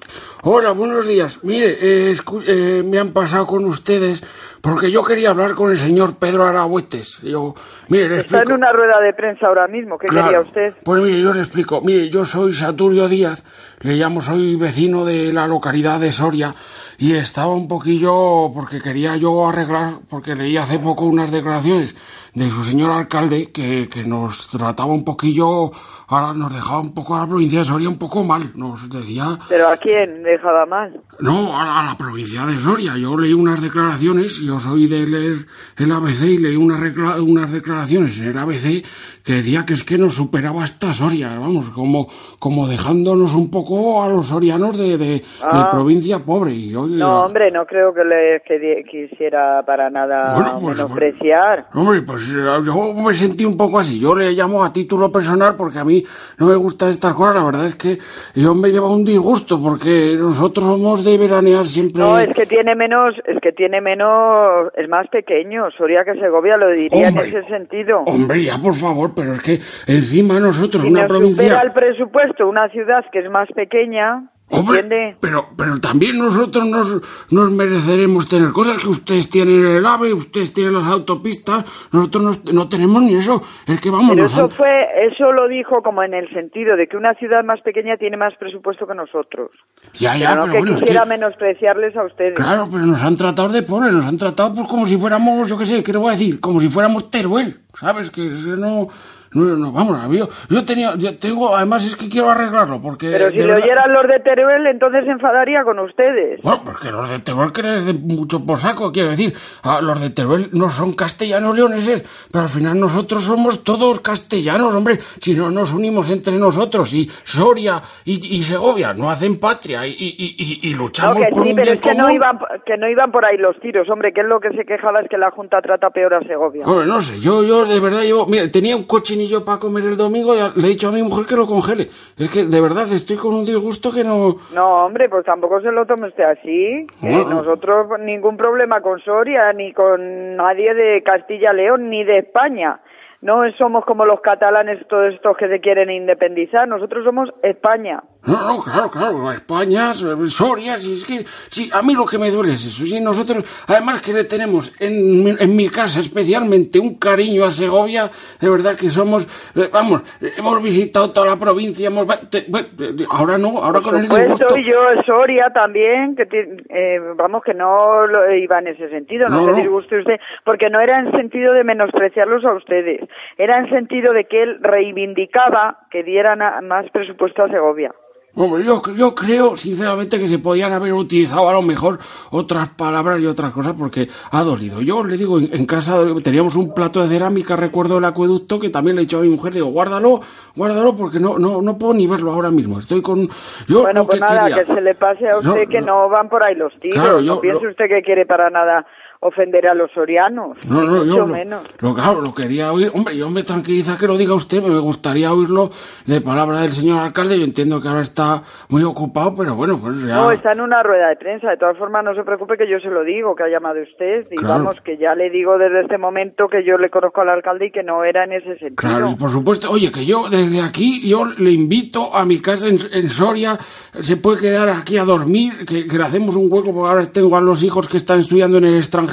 Hola, 0.45 0.71
buenos 0.71 1.07
días. 1.07 1.41
Mire, 1.45 1.77
eh, 1.79 2.17
eh, 2.47 2.83
me 2.87 2.99
han 2.99 3.13
pasado 3.13 3.47
con 3.47 3.67
ustedes 3.67 4.25
porque 4.63 4.91
yo 4.91 5.05
quería 5.05 5.29
hablar 5.29 5.55
con 5.55 5.71
el 5.71 5.77
señor 5.77 6.19
Pedro 6.19 6.45
Arahuetes. 6.45 7.21
Yo, 7.21 7.55
mire, 7.89 8.09
le 8.09 8.17
Está 8.17 8.39
explico. 8.39 8.53
en 8.53 8.63
una 8.63 8.73
rueda 8.73 8.99
de 9.03 9.13
prensa 9.13 9.47
ahora 9.47 9.67
mismo. 9.69 9.99
¿Qué 9.99 10.07
Claro. 10.07 10.27
quería 10.29 10.41
usted? 10.41 10.75
Pues 10.83 11.03
mire, 11.03 11.21
yo 11.21 11.35
le 11.35 11.41
explico. 11.41 11.83
Mire, 11.83 12.09
yo 12.09 12.25
soy 12.25 12.55
Saturio 12.55 13.09
Díaz, 13.09 13.45
le 13.81 13.97
llamo, 13.97 14.23
soy 14.23 14.57
vecino 14.57 15.05
de 15.05 15.35
la 15.35 15.47
localidad 15.47 16.01
de 16.01 16.13
Soria 16.13 16.55
y 16.97 17.15
estaba 17.17 17.53
un 17.53 17.69
poquillo 17.69 18.51
porque 18.55 18.81
quería 18.81 19.17
yo 19.19 19.47
arreglar, 19.51 19.97
porque 20.09 20.35
leí 20.35 20.57
hace 20.57 20.79
poco 20.79 21.05
unas 21.05 21.31
declaraciones 21.31 21.95
de 22.39 22.49
su 22.49 22.63
señor 22.65 22.91
alcalde 22.91 23.51
que, 23.53 23.89
que 23.89 24.05
nos 24.05 24.49
trataba 24.49 24.93
un 24.93 25.05
poquillo, 25.05 25.71
ahora 26.09 26.33
nos 26.35 26.53
dejaba 26.55 26.81
un 26.81 26.95
poco 26.95 27.17
a 27.17 27.21
la 27.21 27.27
provincia 27.27 27.59
de 27.61 27.65
Soria 27.65 27.89
un 27.89 27.99
poco 27.99 28.23
mal. 28.25 28.43
Nos 28.55 28.89
decía, 28.89 29.39
¿Pero 29.49 29.69
a 29.69 29.77
quién 29.77 30.23
dejaba 30.23 30.65
mal? 30.67 31.01
no, 31.21 31.59
a 31.59 31.65
la, 31.65 31.81
a 31.81 31.85
la 31.87 31.99
provincia 31.99 32.47
de 32.47 32.61
Soria. 32.61 32.97
Yo 32.97 33.17
leí 33.17 33.33
unas 33.33 33.61
declaraciones, 33.61 34.39
yo 34.41 34.59
soy 34.59 34.87
de 34.87 35.07
leer 35.07 35.35
el 35.77 35.93
ABC 35.93 36.23
y 36.23 36.39
leí 36.39 36.57
unas, 36.57 36.81
unas 37.21 37.53
declaraciones 37.53 38.19
en 38.21 38.29
el 38.29 38.39
ABC 38.39 38.85
que 39.25 39.33
decía 39.35 39.65
que 39.67 39.75
es 39.75 39.85
que 39.85 39.99
nos 39.99 40.15
superaba 40.15 40.63
hasta 40.63 40.93
Soria, 40.93 41.39
vamos, 41.39 41.71
como, 41.71 42.09
como 42.39 42.67
dejándonos 42.69 43.35
un 43.35 43.51
poco 43.51 44.03
a 44.03 44.09
los 44.09 44.29
sorianos 44.29 44.79
de, 44.79 44.97
de, 44.97 45.07
de 45.09 45.23
Ah. 45.43 45.69
provincia 45.71 46.19
pobre. 46.21 46.53
Y, 46.55 46.75
oye, 46.75 46.97
No, 46.97 47.25
hombre, 47.27 47.51
no 47.51 47.67
creo 47.67 47.93
que 47.93 48.05
le 48.05 48.43
que 48.47 48.85
quisiera 48.91 49.63
para 49.67 49.91
nada 49.91 50.35
Bueno, 50.35 50.59
pues, 50.61 50.77
menospreciar. 50.79 51.67
Hombre, 51.75 52.03
pues 52.03 52.28
yo 52.33 52.95
me 52.95 53.13
sentí 53.15 53.45
un 53.45 53.57
poco 53.57 53.79
así. 53.79 53.99
Yo 53.99 54.15
le 54.15 54.33
llamo 54.33 54.63
a 54.65 54.73
título 54.73 55.11
personal 55.11 55.55
porque 55.57 55.79
a 55.79 55.85
mí 55.85 56.05
no 56.39 56.47
me 56.47 56.55
gustan 56.57 56.91
estas 56.91 57.15
cosas. 57.15 57.37
La 57.37 57.45
verdad 57.45 57.67
es 57.67 57.75
que 57.75 57.99
yo 58.35 58.55
me 58.55 58.71
llevo 58.71 58.93
un 58.93 59.05
disgusto 59.05 59.61
porque 59.63 60.17
nosotros 60.19 60.65
somos 60.67 61.05
de 61.05 61.17
veranear 61.19 61.65
siempre. 61.65 62.03
No, 62.03 62.19
es 62.19 62.35
que 62.35 62.47
tiene 62.47 62.75
menos, 62.75 63.15
es 63.27 63.41
que 63.41 63.53
tiene 63.53 63.81
menos, 63.81 64.71
es 64.77 64.89
más 64.89 65.09
pequeño. 65.09 65.71
Soria 65.77 66.05
que 66.05 66.15
Segovia 66.21 66.57
lo 66.57 66.71
diría 66.71 67.09
Hombre. 67.09 67.29
en 67.31 67.37
ese 67.37 67.43
sentido. 67.49 68.01
Hombre, 68.07 68.45
ya 68.45 68.59
por 68.59 68.75
favor, 68.75 69.13
pero 69.15 69.33
es 69.33 69.41
que 69.43 69.61
encima 69.87 70.39
nosotros, 70.41 70.83
Si 70.83 70.89
una 70.91 71.03
nos 71.03 71.09
provincia. 71.09 71.43
supera 71.45 71.63
el 71.63 71.73
presupuesto 71.73 72.49
una 72.49 72.69
ciudad 72.71 73.05
que 73.13 73.21
es 73.21 73.31
más 73.31 73.49
pequeña, 73.55 74.31
Hombre, 74.51 74.81
¿entiende? 74.81 75.17
pero, 75.21 75.49
pero 75.57 75.79
también 75.81 76.19
nosotros 76.19 76.65
nos, 76.67 77.03
nos 77.31 77.51
mereceremos 77.51 78.29
tener 78.29 78.51
cosas 78.53 78.79
que 78.79 78.89
ustedes 78.89 79.29
tienen 79.29 79.65
el 79.67 79.85
AVE, 79.85 80.13
ustedes 80.15 80.55
tienen 80.55 80.73
las 80.75 80.87
autopistas, 80.87 81.65
nosotros 81.93 82.41
no, 82.45 82.53
no 82.53 82.69
tenemos 82.69 83.03
ni 83.03 83.15
eso. 83.17 83.43
Es 83.67 83.81
que 83.81 83.91
vamos, 83.91 84.11
Pero 84.15 84.27
eso 84.27 84.49
fue, 84.49 84.71
eso 85.13 85.33
lo 85.33 85.49
dijo 85.49 85.83
como 85.83 86.03
en 86.03 86.15
el 86.15 86.29
sentido 86.33 86.77
de 86.77 86.87
que 86.89 86.97
una 86.97 87.15
ciudad 87.15 87.45
más 87.45 87.61
pequeña 87.61 87.97
tiene 87.99 88.17
más 88.17 88.35
presupuesto 88.39 88.87
que 88.87 88.95
nosotros. 88.95 89.51
Ya, 89.99 90.17
ya, 90.17 90.31
pero 90.31 90.35
no 90.37 90.41
pero 90.43 90.53
que 90.53 90.59
bueno, 90.61 90.75
es 90.75 90.81
quisiera 90.81 91.03
que- 91.03 91.09
menospreciarles 91.11 91.97
a 91.97 92.05
ustedes. 92.07 92.35
Claro, 92.35 92.69
pero 92.71 92.87
nos 92.87 93.03
han 93.03 93.17
tratado 93.17 93.49
de 93.51 93.63
pobres, 93.63 93.93
nos 93.93 94.07
han 94.07 94.17
tratado 94.17 94.55
pues 94.55 94.67
como 94.69 94.87
si 94.87 94.97
fuéramos, 94.97 95.49
yo 95.49 95.59
qué 95.59 95.67
sé, 95.67 95.83
¿qué 95.85 95.93
le 95.93 95.99
voy 95.99 96.09
a 96.09 96.13
decir? 96.13 96.41
Como 96.41 96.59
si 96.61 96.69
fuéramos 96.69 97.11
Teruel, 97.11 97.57
¿sabes? 97.75 98.11
Que 98.11 98.29
eso 98.29 98.57
no, 98.57 98.89
no, 99.33 99.45
no, 99.57 99.73
vamos, 99.73 99.99
yo, 100.17 100.29
yo 100.49 100.65
tenía, 100.65 100.95
yo 100.97 101.19
tengo, 101.19 101.55
además 101.55 101.85
es 101.85 101.97
que 101.97 102.09
quiero 102.09 102.31
arreglarlo, 102.31 102.81
porque... 102.81 103.11
Pero 103.11 103.31
si 103.31 103.39
le 103.39 103.47
verdad- 103.47 103.63
oyeran 103.63 103.93
los 103.93 104.09
de 104.09 104.21
Teruel, 104.21 104.67
entonces 104.67 105.05
se 105.05 105.11
enfadaría 105.11 105.63
con 105.65 105.79
ustedes. 105.81 106.41
Bueno, 106.43 106.63
porque 106.65 106.91
los 106.91 107.11
de 107.11 107.19
Teruel 107.21 107.53
den 107.87 108.07
mucho 108.07 108.45
por 108.45 108.59
saco, 108.59 108.91
quiero 108.93 109.11
decir, 109.11 109.35
ah, 109.63 109.81
los 109.83 110.01
de 110.01 110.11
Teruel 110.11 110.49
no 110.53 110.69
son 110.69 110.95
castellanos 110.95 111.55
leoneses, 111.55 112.05
pero 112.33 112.43
al 112.43 112.49
final 112.49 112.79
nosotros 112.81 113.25
somos 113.25 113.65
todos 113.65 114.01
castellanos, 114.01 114.75
hombre, 114.75 114.99
si 115.21 115.35
no 115.35 115.51
nos 115.51 115.73
unimos 115.73 116.11
entre 116.11 116.35
nosotros 116.35 116.93
y 116.95 117.09
Soria 117.25 117.81
y, 118.05 118.37
y 118.37 118.43
Segovia 118.43 118.95
no 118.95 119.11
hacen 119.11 119.39
patria 119.39 119.87
y, 119.87 119.91
y, 119.93 120.61
y, 120.63 120.75
luchamos 120.75 121.19
que 121.25 121.31
por 121.33 121.45
sí, 121.45 121.51
un 121.51 121.57
pero 121.57 121.65
bien 121.67 121.77
es 121.77 121.81
que 121.83 121.95
no, 121.95 122.11
iban, 122.11 122.39
que 122.65 122.77
no 122.77 122.89
iban 122.89 123.11
por 123.13 123.25
ahí 123.25 123.37
los 123.37 123.59
tiros, 123.61 123.89
hombre, 123.91 124.13
que 124.13 124.21
es 124.23 124.27
lo 124.27 124.41
que 124.41 124.51
se 124.51 124.65
quejaba 124.65 125.01
es 125.01 125.09
que 125.09 125.19
la 125.19 125.31
Junta 125.31 125.61
trata 125.61 125.91
peor 125.91 126.15
a 126.15 126.21
Segovia. 126.21 126.65
Hombre, 126.67 126.87
no 126.87 127.01
sé, 127.01 127.21
yo, 127.21 127.43
yo 127.45 127.65
de 127.67 127.81
verdad, 127.81 128.03
yo, 128.03 128.27
mira, 128.27 128.51
tenía 128.51 128.77
un 128.77 128.85
cochinillo 129.19 129.45
para 129.45 129.59
comer 129.59 129.85
el 129.85 129.97
domingo 129.97 130.35
le 130.35 130.67
he 130.67 130.71
dicho 130.71 130.89
a 130.89 130.93
mi 130.93 131.03
mujer 131.03 131.27
que 131.27 131.37
lo 131.37 131.47
congele. 131.47 131.89
Es 132.17 132.31
que 132.31 132.45
de 132.45 132.61
verdad 132.61 132.85
estoy 132.93 133.17
con 133.17 133.35
un 133.35 133.45
disgusto 133.45 133.91
que 133.93 134.05
no... 134.05 134.37
No, 134.55 134.85
hombre, 134.87 135.09
pues 135.09 135.25
tampoco 135.25 135.61
se 135.61 135.73
lo 135.73 135.87
tome 135.87 136.09
usted 136.09 136.25
así. 136.25 136.87
No. 137.03 137.29
nosotros 137.29 137.89
ningún 138.01 138.37
problema 138.37 138.81
con 138.81 139.01
Soria, 139.01 139.53
ni 139.53 139.73
con 139.73 140.37
nadie 140.37 140.73
de 140.75 141.03
Castilla-León, 141.03 141.91
ni 141.91 142.05
de 142.05 142.19
España. 142.19 142.81
No 143.21 143.41
somos 143.59 143.85
como 143.85 144.05
los 144.05 144.21
catalanes, 144.21 144.87
todos 144.87 145.13
estos 145.13 145.37
que 145.37 145.49
se 145.49 145.61
quieren 145.61 145.91
independizar. 145.91 146.69
Nosotros 146.69 147.05
somos 147.05 147.29
España. 147.43 148.05
No, 148.27 148.35
no, 148.43 148.63
claro, 148.63 148.91
claro, 148.91 149.33
España, 149.33 149.95
Soria, 149.95 150.77
si 150.77 150.95
es 150.95 151.07
que, 151.07 151.25
si, 151.51 151.71
a 151.73 151.81
mí 151.83 151.95
lo 151.95 152.05
que 152.05 152.19
me 152.19 152.31
duele 152.31 152.55
es 152.55 152.67
eso, 152.67 152.85
si 152.85 153.01
nosotros, 153.01 153.45
además 153.69 154.03
que 154.03 154.13
le 154.13 154.25
tenemos 154.25 154.79
en, 154.83 155.25
mi- 155.25 155.37
en 155.39 155.57
mi 155.57 155.69
casa 155.71 156.01
especialmente 156.01 156.79
un 156.81 156.99
cariño 156.99 157.45
a 157.45 157.51
Segovia, 157.53 158.11
de 158.41 158.51
verdad 158.51 158.77
que 158.77 158.91
somos, 158.91 159.25
eh, 159.55 159.71
vamos, 159.73 160.03
hemos 160.37 160.63
visitado 160.63 161.11
toda 161.13 161.27
la 161.29 161.37
provincia, 161.39 161.87
hemos, 161.87 162.07
te- 162.29 162.45
bueno, 162.49 162.69
ahora 163.09 163.39
no, 163.39 163.63
ahora 163.63 163.81
con 163.81 163.95
el 163.97 164.03
disgusto. 164.09 164.49
soy 164.51 164.65
yo, 164.65 164.83
Soria 165.07 165.51
también, 165.55 166.17
que 166.17 166.27
ti- 166.27 166.65
eh, 166.71 166.99
vamos, 167.17 167.43
que 167.45 167.55
no 167.55 168.07
lo 168.09 168.35
iba 168.35 168.59
en 168.59 168.67
ese 168.67 168.91
sentido, 168.91 169.29
no, 169.29 169.37
No, 169.37 169.45
se 169.47 169.51
no. 169.53 169.57
disguste 169.59 169.99
usted, 170.01 170.21
porque 170.45 170.69
no 170.69 170.81
era 170.81 170.99
en 171.01 171.13
sentido 171.13 171.55
de 171.55 171.63
menospreciarlos 171.65 172.45
a 172.45 172.53
ustedes, 172.55 173.01
era 173.39 173.59
en 173.59 173.71
sentido 173.71 174.13
de 174.13 174.25
que 174.25 174.43
él 174.43 174.59
reivindicaba 174.61 175.79
que 175.91 176.03
dieran 176.03 176.43
a- 176.43 176.61
más 176.61 176.91
presupuesto 176.91 177.45
a 177.45 177.49
Segovia. 177.49 177.93
Hombre, 178.41 178.65
yo, 178.65 178.81
yo 178.95 179.15
creo, 179.15 179.57
sinceramente, 179.57 180.19
que 180.19 180.29
se 180.29 180.39
podían 180.39 180.73
haber 180.73 180.93
utilizado 180.93 181.49
a 181.49 181.53
lo 181.53 181.61
mejor 181.63 181.99
otras 182.31 182.69
palabras 182.69 183.21
y 183.21 183.27
otras 183.27 183.53
cosas 183.53 183.75
porque 183.77 184.07
ha 184.31 184.43
dolido. 184.45 184.81
Yo 184.81 185.03
le 185.03 185.17
digo, 185.17 185.39
en, 185.41 185.49
en 185.53 185.67
casa 185.67 186.01
teníamos 186.23 186.55
un 186.55 186.73
plato 186.73 187.01
de 187.03 187.09
cerámica, 187.09 187.57
recuerdo 187.57 187.99
el 187.99 188.05
acueducto, 188.05 188.61
que 188.61 188.71
también 188.71 188.95
le 188.95 189.03
he 189.03 189.05
dicho 189.07 189.19
a 189.19 189.23
mi 189.23 189.29
mujer, 189.29 189.55
digo, 189.55 189.67
guárdalo, 189.67 190.21
guárdalo 190.55 190.95
porque 190.95 191.19
no, 191.19 191.37
no, 191.39 191.61
no 191.61 191.77
puedo 191.79 191.95
ni 191.95 192.07
verlo 192.07 192.31
ahora 192.33 192.51
mismo. 192.53 192.79
Estoy 192.79 193.03
con... 193.03 193.29
Yo 193.67 193.83
Bueno, 193.83 194.07
pues 194.07 194.21
que 194.21 194.25
nada, 194.25 194.41
quería- 194.47 194.65
que 194.65 194.75
se 194.75 194.81
le 194.83 194.95
pase 194.95 195.29
a 195.29 195.39
usted 195.39 195.51
No, 195.65 195.69
que 195.69 195.81
no. 195.81 195.87
no 196.05 196.09
van 196.09 196.29
por 196.29 196.43
ahí 196.45 196.55
los 196.55 196.73
tiros, 196.79 197.03
Claro, 197.03 197.21
yo- 197.21 197.35
no 197.35 197.41
piense 197.41 197.65
lo- 197.65 197.71
usted 197.71 197.87
que 197.89 198.03
quiere 198.03 198.25
para 198.25 198.51
nada 198.51 198.87
ofender 199.21 199.67
a 199.67 199.75
los 199.75 199.91
sorianos, 199.93 200.57
No, 200.69 200.83
no, 200.83 200.93
mucho 200.93 201.05
yo 201.05 201.17
lo, 201.19 201.27
menos. 201.27 201.63
lo, 201.81 201.95
claro, 201.95 202.21
lo 202.21 202.35
quería 202.35 202.73
oír. 202.73 202.91
Hombre, 202.95 203.17
yo 203.17 203.29
me 203.31 203.43
tranquiliza 203.43 203.99
que 203.99 204.07
lo 204.07 204.17
diga 204.17 204.35
usted, 204.35 204.63
me 204.63 204.79
gustaría 204.79 205.33
oírlo 205.33 205.71
de 206.07 206.21
palabra 206.21 206.61
del 206.61 206.71
señor 206.73 207.01
alcalde. 207.01 207.37
Yo 207.39 207.45
entiendo 207.45 207.81
que 207.81 207.89
ahora 207.89 208.01
está 208.03 208.43
muy 208.69 208.85
ocupado, 208.85 209.35
pero 209.37 209.57
bueno, 209.57 209.79
pues 209.81 210.01
ya... 210.03 210.15
No, 210.17 210.31
está 210.31 210.53
en 210.53 210.61
una 210.61 210.83
rueda 210.83 211.09
de 211.09 211.17
prensa. 211.17 211.51
De 211.51 211.57
todas 211.57 211.77
formas, 211.77 212.05
no 212.05 212.15
se 212.15 212.23
preocupe 212.23 212.57
que 212.57 212.71
yo 212.71 212.79
se 212.79 212.89
lo 212.91 213.03
digo, 213.03 213.35
que 213.35 213.43
ha 213.43 213.49
llamado 213.49 213.81
usted. 213.83 214.27
Y 214.31 214.37
Claro. 214.37 214.65
vamos, 214.65 214.77
que 214.85 214.97
ya 214.99 215.15
le 215.17 215.31
digo 215.31 215.59
desde 215.59 215.81
este 215.83 215.99
momento 215.99 216.47
que 216.49 216.65
yo 216.65 216.79
le 216.79 216.89
conozco 216.91 217.23
al 217.23 217.31
alcalde 217.31 217.67
y 217.67 217.71
que 217.73 217.83
no 217.83 218.05
era 218.05 218.23
en 218.25 218.35
ese 218.35 218.57
sentido. 218.59 218.77
Claro, 218.77 219.11
y 219.11 219.17
por 219.17 219.31
supuesto, 219.31 219.71
oye, 219.71 219.91
que 219.91 220.07
yo 220.07 220.29
desde 220.31 220.63
aquí, 220.63 221.09
yo 221.09 221.25
le 221.25 221.51
invito 221.51 222.15
a 222.15 222.25
mi 222.25 222.41
casa 222.41 222.69
en, 222.69 222.79
en 222.93 223.11
Soria, 223.11 223.59
se 223.99 224.17
puede 224.17 224.41
quedar 224.41 224.69
aquí 224.69 224.97
a 224.97 225.05
dormir, 225.05 225.67
que, 225.67 225.87
que 225.87 225.99
le 225.99 226.05
hacemos 226.05 226.37
un 226.37 226.47
hueco, 226.53 226.73
porque 226.73 226.89
ahora 226.89 227.07
tengo 227.13 227.37
a 227.37 227.41
los 227.41 227.65
hijos 227.65 227.89
que 227.89 227.97
están 227.97 228.21
estudiando 228.21 228.59
en 228.59 228.65
el 228.67 228.77
extranjero, 228.77 229.08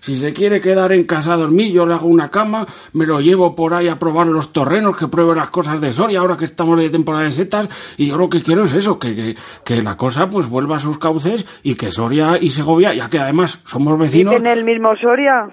si 0.00 0.16
se 0.16 0.32
quiere 0.32 0.60
quedar 0.60 0.92
en 0.92 1.04
casa 1.04 1.34
a 1.34 1.36
dormir, 1.36 1.72
yo 1.72 1.86
le 1.86 1.94
hago 1.94 2.06
una 2.08 2.30
cama, 2.30 2.66
me 2.92 3.06
lo 3.06 3.20
llevo 3.20 3.54
por 3.54 3.74
ahí 3.74 3.88
a 3.88 3.98
probar 3.98 4.26
los 4.26 4.52
terrenos, 4.52 4.96
que 4.96 5.08
pruebe 5.08 5.34
las 5.34 5.50
cosas 5.50 5.80
de 5.80 5.92
Soria, 5.92 6.20
ahora 6.20 6.36
que 6.36 6.44
estamos 6.44 6.78
de 6.78 6.90
temporada 6.90 7.24
de 7.24 7.32
setas, 7.32 7.68
y 7.96 8.08
yo 8.08 8.16
lo 8.16 8.28
que 8.28 8.42
quiero 8.42 8.64
es 8.64 8.72
eso, 8.74 8.98
que, 8.98 9.14
que, 9.14 9.36
que 9.64 9.82
la 9.82 9.96
cosa 9.96 10.28
pues 10.28 10.48
vuelva 10.48 10.76
a 10.76 10.80
sus 10.80 10.98
cauces 10.98 11.46
y 11.62 11.74
que 11.74 11.90
Soria 11.90 12.38
y 12.40 12.50
Segovia, 12.50 12.94
ya 12.94 13.08
que 13.08 13.18
además 13.18 13.62
somos 13.66 13.98
vecinos... 13.98 14.34
¿Vive 14.34 14.52
en 14.52 14.58
el 14.58 14.64
mismo 14.64 14.94
Soria? 15.00 15.46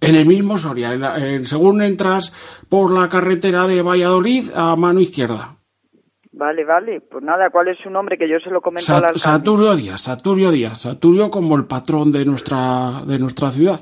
En 0.00 0.14
el 0.14 0.26
mismo 0.26 0.58
Soria, 0.58 0.92
en 0.92 1.00
la- 1.00 1.16
en- 1.18 1.44
según 1.46 1.82
entras 1.82 2.34
por 2.68 2.92
la 2.92 3.08
carretera 3.08 3.66
de 3.66 3.82
Valladolid 3.82 4.50
a 4.54 4.76
mano 4.76 5.00
izquierda. 5.00 5.55
Vale, 6.38 6.64
vale. 6.64 7.00
Pues 7.00 7.24
nada, 7.24 7.48
¿cuál 7.50 7.68
es 7.68 7.78
su 7.82 7.88
nombre? 7.88 8.18
Que 8.18 8.28
yo 8.28 8.38
se 8.38 8.50
lo 8.50 8.60
comento 8.60 8.92
al 8.94 9.00
Sat- 9.00 9.04
alcalde. 9.10 9.18
Saturio 9.18 9.74
Díaz, 9.74 10.00
Saturio 10.02 10.50
Díaz, 10.50 10.80
Saturio 10.82 11.30
como 11.30 11.56
el 11.56 11.64
patrón 11.64 12.12
de 12.12 12.24
nuestra, 12.26 13.02
de 13.06 13.18
nuestra 13.18 13.50
ciudad. 13.50 13.80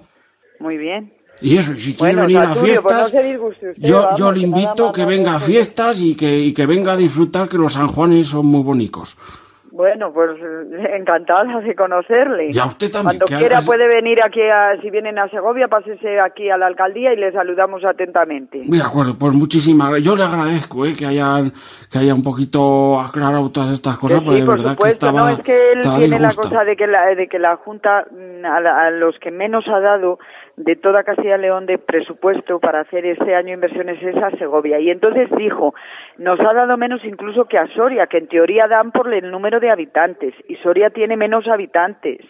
Muy 0.61 0.77
bien. 0.79 1.13
Y 1.41 1.57
eso, 1.59 1.73
y 1.73 1.81
si 1.81 1.95
quiere 1.95 2.15
Bueno, 2.15 2.23
venir 2.29 2.39
a 2.39 2.47
pues 2.51 2.59
no 2.59 2.65
fiestas, 2.65 3.07
usted, 3.09 3.75
yo, 3.79 4.01
vamos, 4.03 4.21
yo 4.21 4.31
le 4.31 4.39
que 4.41 4.47
invito 4.47 4.93
que 4.93 5.03
no 5.03 5.09
venga 5.09 5.35
a 5.35 5.41
fiestas 5.41 6.01
y 6.01 6.15
que, 6.15 6.39
y 6.39 6.55
que 6.55 6.65
venga 6.65 6.93
a 6.93 6.97
disfrutar 6.97 7.49
que 7.49 7.59
los 7.59 7.73
sanjuanes 7.73 8.29
son 8.29 8.47
muy 8.47 8.63
bonitos. 8.63 9.19
Bueno, 9.77 10.13
pues 10.13 10.31
eh, 10.41 10.97
encantada 11.01 11.61
de 11.61 11.75
conocerle. 11.75 12.51
Y 12.53 12.59
a 12.61 12.67
usted 12.67 12.93
también, 12.93 13.19
Cuando 13.19 13.27
quiera 13.39 13.59
puede 13.67 13.89
venir 13.89 14.23
aquí, 14.23 14.41
a- 14.41 14.81
si 14.81 14.89
vienen 14.89 15.19
a 15.19 15.29
Segovia, 15.29 15.67
pásese 15.67 16.21
aquí 16.21 16.49
a 16.49 16.57
la 16.57 16.67
alcaldía 16.67 17.13
y 17.13 17.17
le 17.17 17.33
saludamos 17.33 17.85
atentamente. 17.85 18.63
De 18.65 18.81
acuerdo, 18.81 19.15
pues 19.19 19.33
muchísimas 19.33 19.89
gracias. 19.89 20.07
Yo 20.07 20.15
le 20.17 20.23
agradezco 20.23 20.87
eh, 20.87 20.95
que 20.97 21.07
hayan 21.07 21.53
que 21.91 21.99
haya 21.99 22.15
un 22.15 22.23
poquito 22.23 23.01
aclarado 23.01 23.51
todas 23.51 23.73
estas 23.73 23.97
cosas, 23.97 24.21
Que 24.21 24.25
porque 24.25 24.37
sí, 24.37 24.41
de 24.43 24.47
por 24.47 24.59
verdad 24.59 24.71
supuesto, 24.75 25.07
que 25.07 25.07
estaba, 25.09 25.31
no 25.31 25.37
es 25.37 25.43
que 25.43 25.73
él 25.73 25.81
tiene 25.99 26.21
la 26.21 26.33
cosa 26.35 26.65
de 26.65 26.77
que 26.77 26.87
la, 26.87 27.07
de 27.15 27.27
que 27.27 27.39
la 27.41 27.57
Junta 27.57 28.05
mm, 28.13 28.45
a, 28.47 28.61
la- 28.61 28.87
a 28.87 28.91
los 28.93 29.19
que 29.19 29.33
menos 29.33 29.65
ha 29.67 29.81
dado 29.81 30.19
de 30.57 30.77
toda 30.77 31.03
Castilla 31.03 31.37
León 31.37 31.67
de 31.67 31.79
presupuesto 31.79 32.61
para 32.61 32.81
hacer 32.81 33.05
este 33.07 33.35
año 33.35 33.55
inversiones 33.55 34.03
es 34.03 34.17
a 34.17 34.31
Segovia. 34.33 34.79
Y 34.79 34.91
entonces 34.91 35.29
dijo 35.37 35.75
nos 36.19 36.39
ha 36.41 36.53
dado 36.53 36.77
menos 36.77 37.05
incluso 37.05 37.47
que 37.47 37.59
a 37.59 37.67
Soria 37.69 38.07
que 38.07 38.19
en 38.19 38.29
teoría 38.29 38.69
dan 38.69 38.93
por 38.93 39.13
el 39.13 39.31
número 39.31 39.61
de 39.61 39.71
habitantes 39.71 40.35
y 40.49 40.57
Soria 40.57 40.91
tiene 40.91 41.17
menos 41.17 41.47
habitantes. 41.49 42.21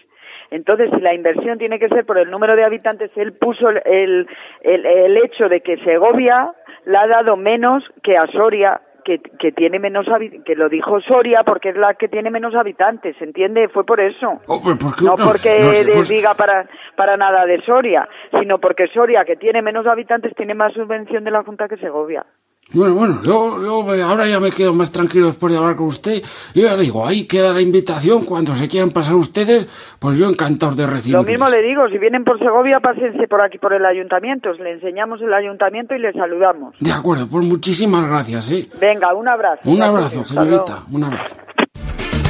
Entonces, 0.50 0.90
si 0.94 1.00
la 1.00 1.14
inversión 1.14 1.58
tiene 1.58 1.78
que 1.78 1.88
ser 1.88 2.04
por 2.04 2.18
el 2.18 2.30
número 2.30 2.54
de 2.54 2.64
habitantes, 2.64 3.10
él 3.16 3.32
puso 3.32 3.70
el, 3.70 4.28
el, 4.60 4.86
el 4.86 5.16
hecho 5.16 5.48
de 5.48 5.62
que 5.62 5.78
Segovia 5.78 6.52
la 6.84 7.02
ha 7.02 7.06
dado 7.08 7.36
menos 7.36 7.82
que 8.02 8.16
a 8.16 8.26
Soria 8.28 8.80
que, 9.04 9.18
que 9.20 9.52
tiene 9.52 9.78
menos 9.78 10.06
que 10.44 10.54
lo 10.56 10.68
dijo 10.68 11.00
Soria 11.00 11.42
porque 11.44 11.70
es 11.70 11.76
la 11.76 11.94
que 11.94 12.08
tiene 12.08 12.30
menos 12.30 12.54
habitantes, 12.54 13.14
¿entiende? 13.20 13.68
Fue 13.68 13.84
por 13.84 14.00
eso. 14.00 14.40
Hombre, 14.46 14.74
¿por 14.76 14.96
qué 14.96 15.04
No 15.04 15.14
porque 15.16 15.58
No 15.60 15.92
pues- 15.92 16.08
diga 16.08 16.34
para, 16.34 16.66
para 16.96 17.16
nada 17.16 17.46
de 17.46 17.60
Soria, 17.62 18.08
sino 18.38 18.58
porque 18.58 18.88
Soria, 18.88 19.24
que 19.24 19.36
tiene 19.36 19.62
menos 19.62 19.86
habitantes, 19.86 20.34
tiene 20.34 20.54
más 20.54 20.72
subvención 20.72 21.22
de 21.24 21.30
la 21.30 21.42
Junta 21.44 21.68
que 21.68 21.76
Segovia. 21.76 22.24
Bueno, 22.72 22.94
bueno, 22.94 23.20
yo, 23.22 23.62
yo 23.62 24.04
ahora 24.04 24.26
ya 24.26 24.40
me 24.40 24.50
quedo 24.50 24.72
más 24.72 24.90
tranquilo 24.90 25.26
después 25.26 25.52
de 25.52 25.58
hablar 25.58 25.76
con 25.76 25.86
usted. 25.86 26.22
Yo 26.54 26.62
ya 26.62 26.76
le 26.76 26.84
digo, 26.84 27.06
ahí 27.06 27.26
queda 27.26 27.52
la 27.52 27.60
invitación. 27.60 28.24
Cuando 28.24 28.54
se 28.54 28.68
quieran 28.68 28.90
pasar 28.90 29.14
ustedes, 29.16 29.66
pues 29.98 30.18
yo 30.18 30.26
encantado 30.26 30.74
de 30.74 30.86
recibirles. 30.86 31.26
Lo 31.26 31.30
mismo 31.30 31.48
le 31.48 31.62
digo, 31.62 31.88
si 31.88 31.98
vienen 31.98 32.24
por 32.24 32.38
Segovia, 32.38 32.80
pásense 32.80 33.28
por 33.28 33.44
aquí 33.44 33.58
por 33.58 33.74
el 33.74 33.84
ayuntamiento, 33.84 34.50
le 34.54 34.72
enseñamos 34.72 35.20
el 35.20 35.32
ayuntamiento 35.32 35.94
y 35.94 36.00
le 36.00 36.12
saludamos. 36.12 36.74
De 36.80 36.90
acuerdo, 36.90 37.28
pues 37.28 37.44
muchísimas 37.44 38.08
gracias, 38.08 38.50
¿eh? 38.50 38.68
Venga, 38.80 39.14
un 39.14 39.28
abrazo. 39.28 39.60
Un 39.64 39.82
abrazo, 39.82 40.24
señorita, 40.24 40.84
un 40.90 41.04
abrazo. 41.04 41.36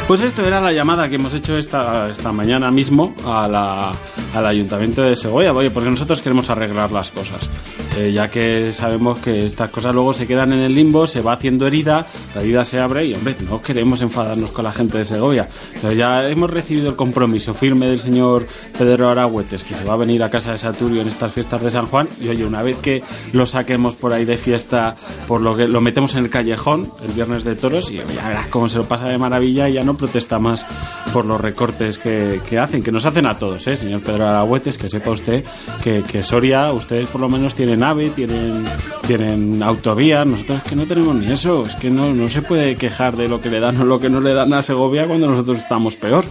Pues 0.06 0.20
esto 0.20 0.46
era 0.46 0.60
la 0.60 0.70
llamada 0.72 1.08
que 1.08 1.14
hemos 1.16 1.32
hecho 1.34 1.56
esta, 1.56 2.10
esta 2.10 2.30
mañana 2.30 2.70
mismo 2.70 3.14
a 3.26 3.48
la- 3.48 3.92
al 4.34 4.46
Ayuntamiento 4.46 5.00
de 5.02 5.16
Segovia, 5.16 5.52
oye, 5.52 5.70
porque 5.70 5.88
nosotros 5.90 6.20
queremos 6.20 6.50
arreglar 6.50 6.90
las 6.92 7.10
cosas. 7.10 7.48
Eh, 7.96 8.10
ya 8.12 8.28
que 8.28 8.72
sabemos 8.72 9.20
que 9.20 9.44
estas 9.46 9.70
cosas 9.70 9.94
luego 9.94 10.12
se 10.12 10.26
quedan 10.26 10.52
en 10.52 10.58
el 10.58 10.74
limbo, 10.74 11.06
se 11.06 11.20
va 11.22 11.34
haciendo 11.34 11.68
herida, 11.68 12.04
la 12.34 12.42
herida 12.42 12.64
se 12.64 12.80
abre 12.80 13.06
y, 13.06 13.14
hombre, 13.14 13.36
no 13.48 13.62
queremos 13.62 14.02
enfadarnos 14.02 14.50
con 14.50 14.64
la 14.64 14.72
gente 14.72 14.98
de 14.98 15.04
Segovia. 15.04 15.48
Pero 15.80 15.92
ya 15.94 16.28
hemos 16.28 16.50
recibido 16.50 16.90
el 16.90 16.96
compromiso 16.96 17.54
firme 17.54 17.86
del 17.86 18.00
señor 18.00 18.44
Pedro 18.76 19.08
Aragüetes, 19.10 19.62
que 19.62 19.76
se 19.76 19.84
va 19.84 19.92
a 19.92 19.96
venir 19.96 20.24
a 20.24 20.30
casa 20.30 20.50
de 20.50 20.58
Saturio 20.58 21.02
en 21.02 21.08
estas 21.08 21.32
fiestas 21.32 21.62
de 21.62 21.70
San 21.70 21.86
Juan. 21.86 22.08
Y 22.20 22.28
oye, 22.28 22.44
una 22.44 22.62
vez 22.64 22.78
que 22.78 23.04
lo 23.32 23.46
saquemos 23.46 23.94
por 23.94 24.12
ahí 24.12 24.24
de 24.24 24.36
fiesta, 24.36 24.96
por 25.28 25.40
lo 25.40 25.54
que 25.56 25.68
lo 25.68 25.80
metemos 25.80 26.16
en 26.16 26.24
el 26.24 26.30
callejón 26.30 26.90
el 27.06 27.12
viernes 27.12 27.44
de 27.44 27.54
toros, 27.54 27.88
y 27.92 27.94
ya 27.98 28.26
verás 28.28 28.48
cómo 28.48 28.68
se 28.68 28.78
lo 28.78 28.84
pasa 28.88 29.04
de 29.08 29.16
maravilla 29.18 29.68
y 29.68 29.74
ya 29.74 29.84
no 29.84 29.93
protesta 29.96 30.38
más 30.38 30.64
por 31.12 31.24
los 31.24 31.40
recortes 31.40 31.98
que, 31.98 32.58
hacen, 32.58 32.82
que 32.82 32.92
nos 32.92 33.06
hacen 33.06 33.26
a 33.26 33.38
todos, 33.38 33.66
¿eh, 33.66 33.76
señor 33.76 34.02
Pedro 34.02 34.26
Aragüetes, 34.26 34.78
que 34.78 34.90
sepa 34.90 35.10
usted 35.10 35.44
que, 35.82 36.22
Soria, 36.22 36.72
ustedes 36.72 37.08
por 37.08 37.20
lo 37.20 37.28
menos 37.28 37.54
tienen 37.54 37.82
AVE, 37.82 38.10
tienen, 38.10 38.64
tienen 39.06 39.62
autovía, 39.62 40.24
nosotros 40.24 40.62
que 40.62 40.76
no 40.76 40.84
tenemos 40.84 41.14
ni 41.14 41.32
eso, 41.32 41.64
es 41.66 41.74
que 41.76 41.90
no, 41.90 42.12
no 42.14 42.28
se 42.28 42.42
puede 42.42 42.76
quejar 42.76 43.16
de 43.16 43.28
lo 43.28 43.40
que 43.40 43.50
le 43.50 43.60
dan 43.60 43.80
o 43.80 43.84
lo 43.84 44.00
que 44.00 44.08
no 44.08 44.20
le 44.20 44.34
dan 44.34 44.52
a 44.52 44.62
Segovia 44.62 45.06
cuando 45.06 45.26
nosotros 45.26 45.58
estamos 45.58 45.96
peor. 45.96 46.24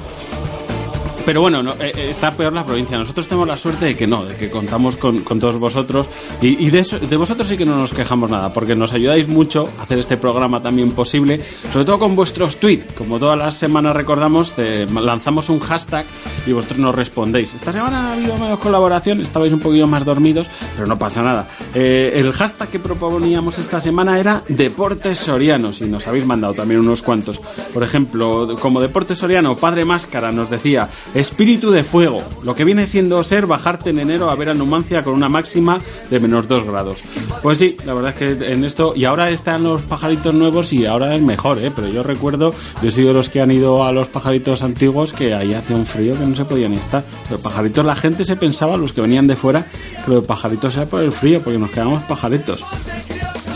Pero 1.26 1.40
bueno, 1.40 1.64
no, 1.64 1.72
eh, 1.74 1.94
eh, 1.96 2.10
está 2.12 2.32
peor 2.32 2.52
la 2.52 2.66
provincia. 2.66 2.98
Nosotros 2.98 3.28
tenemos 3.30 3.48
la 3.48 3.56
suerte 3.56 3.86
de 3.86 3.96
que 3.96 4.06
no, 4.06 4.26
de 4.26 4.36
que 4.36 4.50
contamos 4.50 4.98
con, 4.98 5.24
todos 5.24 5.58
vosotros. 5.58 6.10
Y, 6.42 6.70
de, 6.70 6.80
eso, 6.80 7.00
de 7.00 7.16
vosotros 7.16 7.48
sí 7.48 7.56
que 7.56 7.66
no 7.66 7.78
nos 7.78 7.94
quejamos 7.94 8.30
nada, 8.30 8.54
porque 8.54 8.76
nos 8.76 8.94
ayudáis 8.94 9.30
mucho 9.30 9.70
a 9.80 9.84
hacer 9.84 10.00
este 10.00 10.18
programa 10.18 10.62
también 10.62 10.92
posible, 10.92 11.40
sobre 11.72 11.86
todo 11.86 12.00
con 12.00 12.16
vuestros 12.16 12.58
tweets. 12.58 12.94
Como 12.94 13.20
todas 13.20 13.38
las 13.38 13.56
semanas 13.56 13.96
recordamos, 13.96 14.54
lanzamos 14.58 15.50
un 15.50 15.60
hashtag 15.60 16.06
y 16.46 16.52
vosotros 16.52 16.80
nos 16.80 16.96
respondéis. 16.96 17.54
Esta 17.54 17.72
semana 17.72 18.10
ha 18.10 18.14
habido 18.14 18.38
menos 18.38 18.60
colaboración, 18.60 19.22
estabais 19.22 19.54
un 19.54 19.62
poquito 19.62 19.88
más 19.88 20.04
dormidos, 20.04 20.48
pero 20.76 20.88
no 20.88 20.98
pasa 20.98 21.22
nada. 21.22 21.48
Eh, 21.74 22.12
el 22.16 22.34
hashtag 22.34 22.68
que 22.68 22.80
proponíamos 22.80 23.58
esta 23.60 23.80
semana 23.80 24.20
era 24.20 24.44
Deportes 24.50 25.20
Sorianos 25.20 25.80
y 25.82 25.86
nos 25.86 26.06
habéis 26.08 26.26
mandado 26.26 26.54
también 26.54 26.82
unos 26.82 27.02
cuantos. 27.02 27.40
Por 27.74 27.84
ejemplo, 27.84 28.58
como 28.60 28.82
Deporte 28.82 29.16
Soriano, 29.16 29.56
Padre 29.56 29.86
Máscara 29.86 30.32
nos 30.34 30.50
decía 30.50 30.90
Espíritu 31.16 31.72
de 31.72 31.84
Fuego, 31.84 32.24
lo 32.44 32.56
que 32.56 32.64
viene 32.64 32.86
siendo 32.86 33.24
ser 33.24 33.46
bajarte 33.46 33.92
en 33.92 34.00
enero 34.00 34.30
a 34.30 34.36
ver 34.36 34.50
a 34.50 34.54
Numancia 34.54 35.04
con 35.04 35.14
una 35.14 35.30
máxima 35.30 35.80
de 36.10 36.20
menos 36.20 36.48
2 36.48 36.66
grados. 36.66 37.04
Pues 37.42 37.60
sí, 37.60 37.78
la 37.86 37.94
verdad 37.94 38.12
es 38.12 38.18
que 38.18 38.52
en 38.52 38.64
esto, 38.64 38.94
y 38.96 39.06
ahora 39.06 39.30
están 39.30 39.64
los 39.64 39.82
pajaritos 39.84 40.34
nuevos 40.34 40.74
y 40.74 40.86
ahora 40.86 41.16
es 41.16 41.22
mejor, 41.22 41.60
¿eh? 41.60 41.72
pero 41.76 41.88
yo 41.88 42.04
recuerdo, 42.04 42.54
yo 42.82 42.88
he 42.88 42.92
sido 42.92 43.14
los 43.14 43.30
que 43.30 43.42
han 43.42 43.52
ido 43.52 43.84
a 43.84 43.92
los 43.92 44.08
pajaritos 44.08 44.64
antiguos 44.64 45.14
que 45.14 45.34
ahí 45.34 45.54
hace 45.54 45.74
un 45.74 45.86
frío 45.86 46.18
que 46.18 46.26
no 46.26 46.36
se 46.36 46.46
podía 46.46 46.68
ni 46.70 46.78
estar. 46.78 47.04
Los 47.30 47.42
pajaritos, 47.42 47.86
la 47.86 47.96
gente 47.96 48.26
se 48.26 48.36
pensaba, 48.36 48.78
los 48.78 48.94
que 48.94 49.02
venían 49.02 49.28
de 49.28 49.36
fuera, 49.36 49.66
que 50.06 50.12
lo 50.12 50.22
de 50.22 50.28
pajaritos 50.28 50.76
era 50.78 50.86
por 50.86 51.02
el 51.02 51.12
frío, 51.12 51.42
porque 51.42 51.60
nos 51.60 51.70
quedamos 51.70 52.02
pajaritos. 52.04 52.66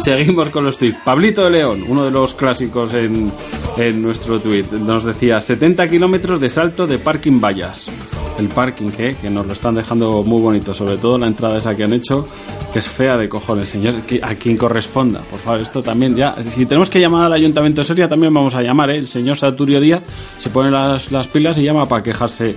Seguimos 0.07 0.47
con 0.51 0.63
los 0.63 0.77
tweets. 0.77 0.99
Pablito 1.03 1.43
de 1.43 1.49
León, 1.49 1.83
uno 1.85 2.05
de 2.05 2.11
los 2.11 2.33
clásicos 2.33 2.93
en, 2.93 3.29
en 3.75 4.01
nuestro 4.01 4.39
tweet, 4.39 4.63
nos 4.79 5.03
decía 5.03 5.37
70 5.37 5.85
kilómetros 5.89 6.39
de 6.39 6.47
salto 6.47 6.87
de 6.87 6.97
parking 6.97 7.41
vallas. 7.41 7.91
El 8.39 8.47
parking, 8.47 8.87
¿qué? 8.87 9.17
que 9.21 9.29
nos 9.29 9.45
lo 9.45 9.51
están 9.51 9.75
dejando 9.75 10.23
muy 10.23 10.41
bonito, 10.41 10.73
sobre 10.73 10.95
todo 10.95 11.17
la 11.17 11.27
entrada 11.27 11.57
esa 11.57 11.75
que 11.75 11.83
han 11.83 11.91
hecho, 11.91 12.25
que 12.71 12.79
es 12.79 12.87
fea 12.87 13.17
de 13.17 13.27
cojones, 13.27 13.67
señor, 13.67 13.95
a 14.21 14.33
quien 14.35 14.55
corresponda. 14.55 15.19
Por 15.29 15.41
favor, 15.41 15.59
esto 15.59 15.83
también 15.83 16.15
ya, 16.15 16.41
si 16.41 16.65
tenemos 16.65 16.89
que 16.89 17.01
llamar 17.01 17.25
al 17.25 17.33
Ayuntamiento 17.33 17.81
de 17.81 17.87
Soria, 17.87 18.07
también 18.07 18.33
vamos 18.33 18.55
a 18.55 18.61
llamar, 18.61 18.91
¿eh? 18.91 18.99
El 18.99 19.07
señor 19.07 19.37
Saturio 19.37 19.81
Díaz 19.81 20.03
se 20.39 20.49
pone 20.49 20.71
las, 20.71 21.11
las 21.11 21.27
pilas 21.27 21.57
y 21.57 21.63
llama 21.63 21.85
para 21.85 22.01
quejarse 22.01 22.55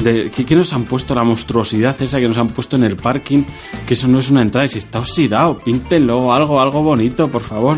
de 0.00 0.30
¿qué, 0.30 0.56
nos 0.56 0.72
han 0.72 0.84
puesto 0.84 1.14
la 1.14 1.24
monstruosidad 1.24 2.00
esa 2.02 2.18
que 2.18 2.28
nos 2.28 2.38
han 2.38 2.48
puesto 2.48 2.76
en 2.76 2.84
el 2.84 2.96
parking, 2.96 3.44
que 3.86 3.94
eso 3.94 4.08
no 4.08 4.18
es 4.18 4.30
una 4.30 4.42
entrada, 4.42 4.64
y 4.64 4.68
si 4.68 4.78
está 4.78 4.98
oxidado, 5.00 5.58
píntenlo, 5.58 6.32
algo, 6.32 6.60
algo 6.60 6.82
bonito, 6.82 7.28
por 7.28 7.42
favor. 7.42 7.76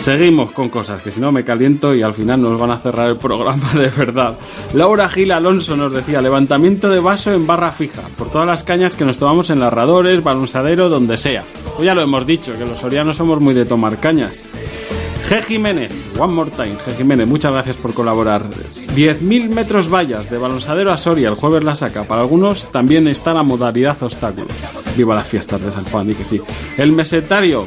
Seguimos 0.00 0.52
con 0.52 0.68
cosas, 0.68 1.02
que 1.02 1.10
si 1.10 1.20
no 1.20 1.32
me 1.32 1.42
caliento 1.42 1.92
y 1.92 2.02
al 2.02 2.12
final 2.12 2.40
nos 2.40 2.60
van 2.60 2.70
a 2.70 2.78
cerrar 2.78 3.08
el 3.08 3.16
programa 3.16 3.72
de 3.74 3.88
verdad. 3.88 4.38
Laura 4.74 5.08
Gil 5.08 5.32
Alonso 5.32 5.76
nos 5.76 5.92
decía, 5.92 6.20
levantamiento 6.20 6.88
de 6.88 7.00
vaso 7.00 7.32
en 7.32 7.46
barra 7.46 7.72
fija, 7.72 8.02
por 8.16 8.30
todas 8.30 8.46
las 8.46 8.62
cañas 8.62 8.94
que 8.94 9.04
nos 9.04 9.18
tomamos 9.18 9.50
en 9.50 9.58
larradores, 9.58 10.22
balonsadero, 10.22 10.88
donde 10.88 11.16
sea. 11.16 11.42
Pues 11.74 11.86
ya 11.86 11.94
lo 11.94 12.02
hemos 12.02 12.24
dicho, 12.24 12.52
que 12.52 12.64
los 12.64 12.78
sorianos 12.78 13.16
somos 13.16 13.40
muy 13.40 13.54
de 13.54 13.64
tomar 13.64 13.98
cañas. 13.98 14.44
G. 15.28 15.42
Jiménez, 15.42 16.16
one 16.16 16.32
more 16.32 16.50
time, 16.52 16.76
G. 16.86 16.96
Jiménez, 16.98 17.26
muchas 17.26 17.52
gracias 17.52 17.76
por 17.76 17.92
colaborar. 17.92 18.42
10.000 18.44 19.48
metros 19.48 19.92
vallas 19.92 20.30
de 20.30 20.38
balonsadero 20.38 20.92
a 20.92 20.96
Soria, 20.96 21.28
el 21.28 21.34
jueves 21.34 21.64
la 21.64 21.74
saca. 21.74 22.04
Para 22.04 22.20
algunos 22.20 22.70
también 22.70 23.08
está 23.08 23.34
la 23.34 23.42
modalidad 23.42 24.00
obstáculos. 24.04 24.52
Viva 24.96 25.16
las 25.16 25.26
fiestas 25.26 25.62
de 25.62 25.72
San 25.72 25.84
Juan, 25.86 26.08
y 26.10 26.14
que 26.14 26.24
sí. 26.24 26.40
El 26.78 26.92
mesetario 26.92 27.66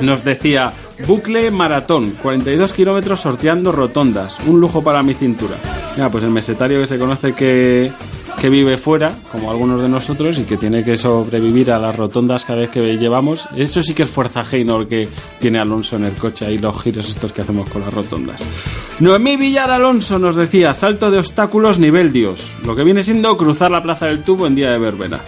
nos 0.00 0.24
decía, 0.24 0.72
bucle 1.06 1.52
maratón, 1.52 2.14
42 2.20 2.72
kilómetros 2.72 3.20
sorteando 3.20 3.70
rotondas, 3.70 4.40
un 4.48 4.60
lujo 4.60 4.82
para 4.82 5.04
mi 5.04 5.14
cintura. 5.14 5.54
Ya, 5.96 6.10
pues 6.10 6.24
el 6.24 6.30
mesetario 6.30 6.80
que 6.80 6.86
se 6.86 6.98
conoce 6.98 7.32
que, 7.32 7.92
que 8.42 8.50
vive 8.50 8.76
fuera, 8.76 9.14
como 9.30 9.52
algunos 9.52 9.80
de 9.80 9.88
nosotros, 9.88 10.36
y 10.36 10.42
que 10.42 10.56
tiene 10.56 10.82
que 10.82 10.96
sobrevivir 10.96 11.70
a 11.70 11.78
las 11.78 11.94
rotondas 11.94 12.44
cada 12.44 12.58
vez 12.58 12.70
que 12.70 12.80
llevamos, 12.98 13.46
eso 13.56 13.82
sí 13.82 13.94
que 13.94 14.02
es 14.02 14.08
fuerza 14.08 14.42
G, 14.42 14.66
no 14.66 14.80
el 14.80 14.88
que 14.88 15.06
tiene 15.38 15.60
Alonso 15.60 15.94
en 15.94 16.06
el 16.06 16.14
coche, 16.14 16.46
ahí 16.46 16.58
los 16.58 16.82
giros 16.82 17.08
estos 17.08 17.30
que 17.30 17.42
hacemos 17.42 17.70
con 17.70 17.82
las 17.82 17.94
rotondas. 17.94 18.42
Noemí 18.98 19.36
Villar 19.36 19.70
Alonso 19.70 20.18
nos 20.18 20.34
decía, 20.34 20.74
salto 20.74 21.12
de 21.12 21.18
obstáculos 21.18 21.78
nivel 21.78 22.12
Dios, 22.12 22.50
lo 22.66 22.74
que 22.74 22.82
viene 22.82 23.04
siendo 23.04 23.36
cruzar 23.36 23.70
la 23.70 23.80
plaza 23.80 24.06
del 24.06 24.24
tubo 24.24 24.48
en 24.48 24.56
día 24.56 24.72
de 24.72 24.78
verbena. 24.78 25.20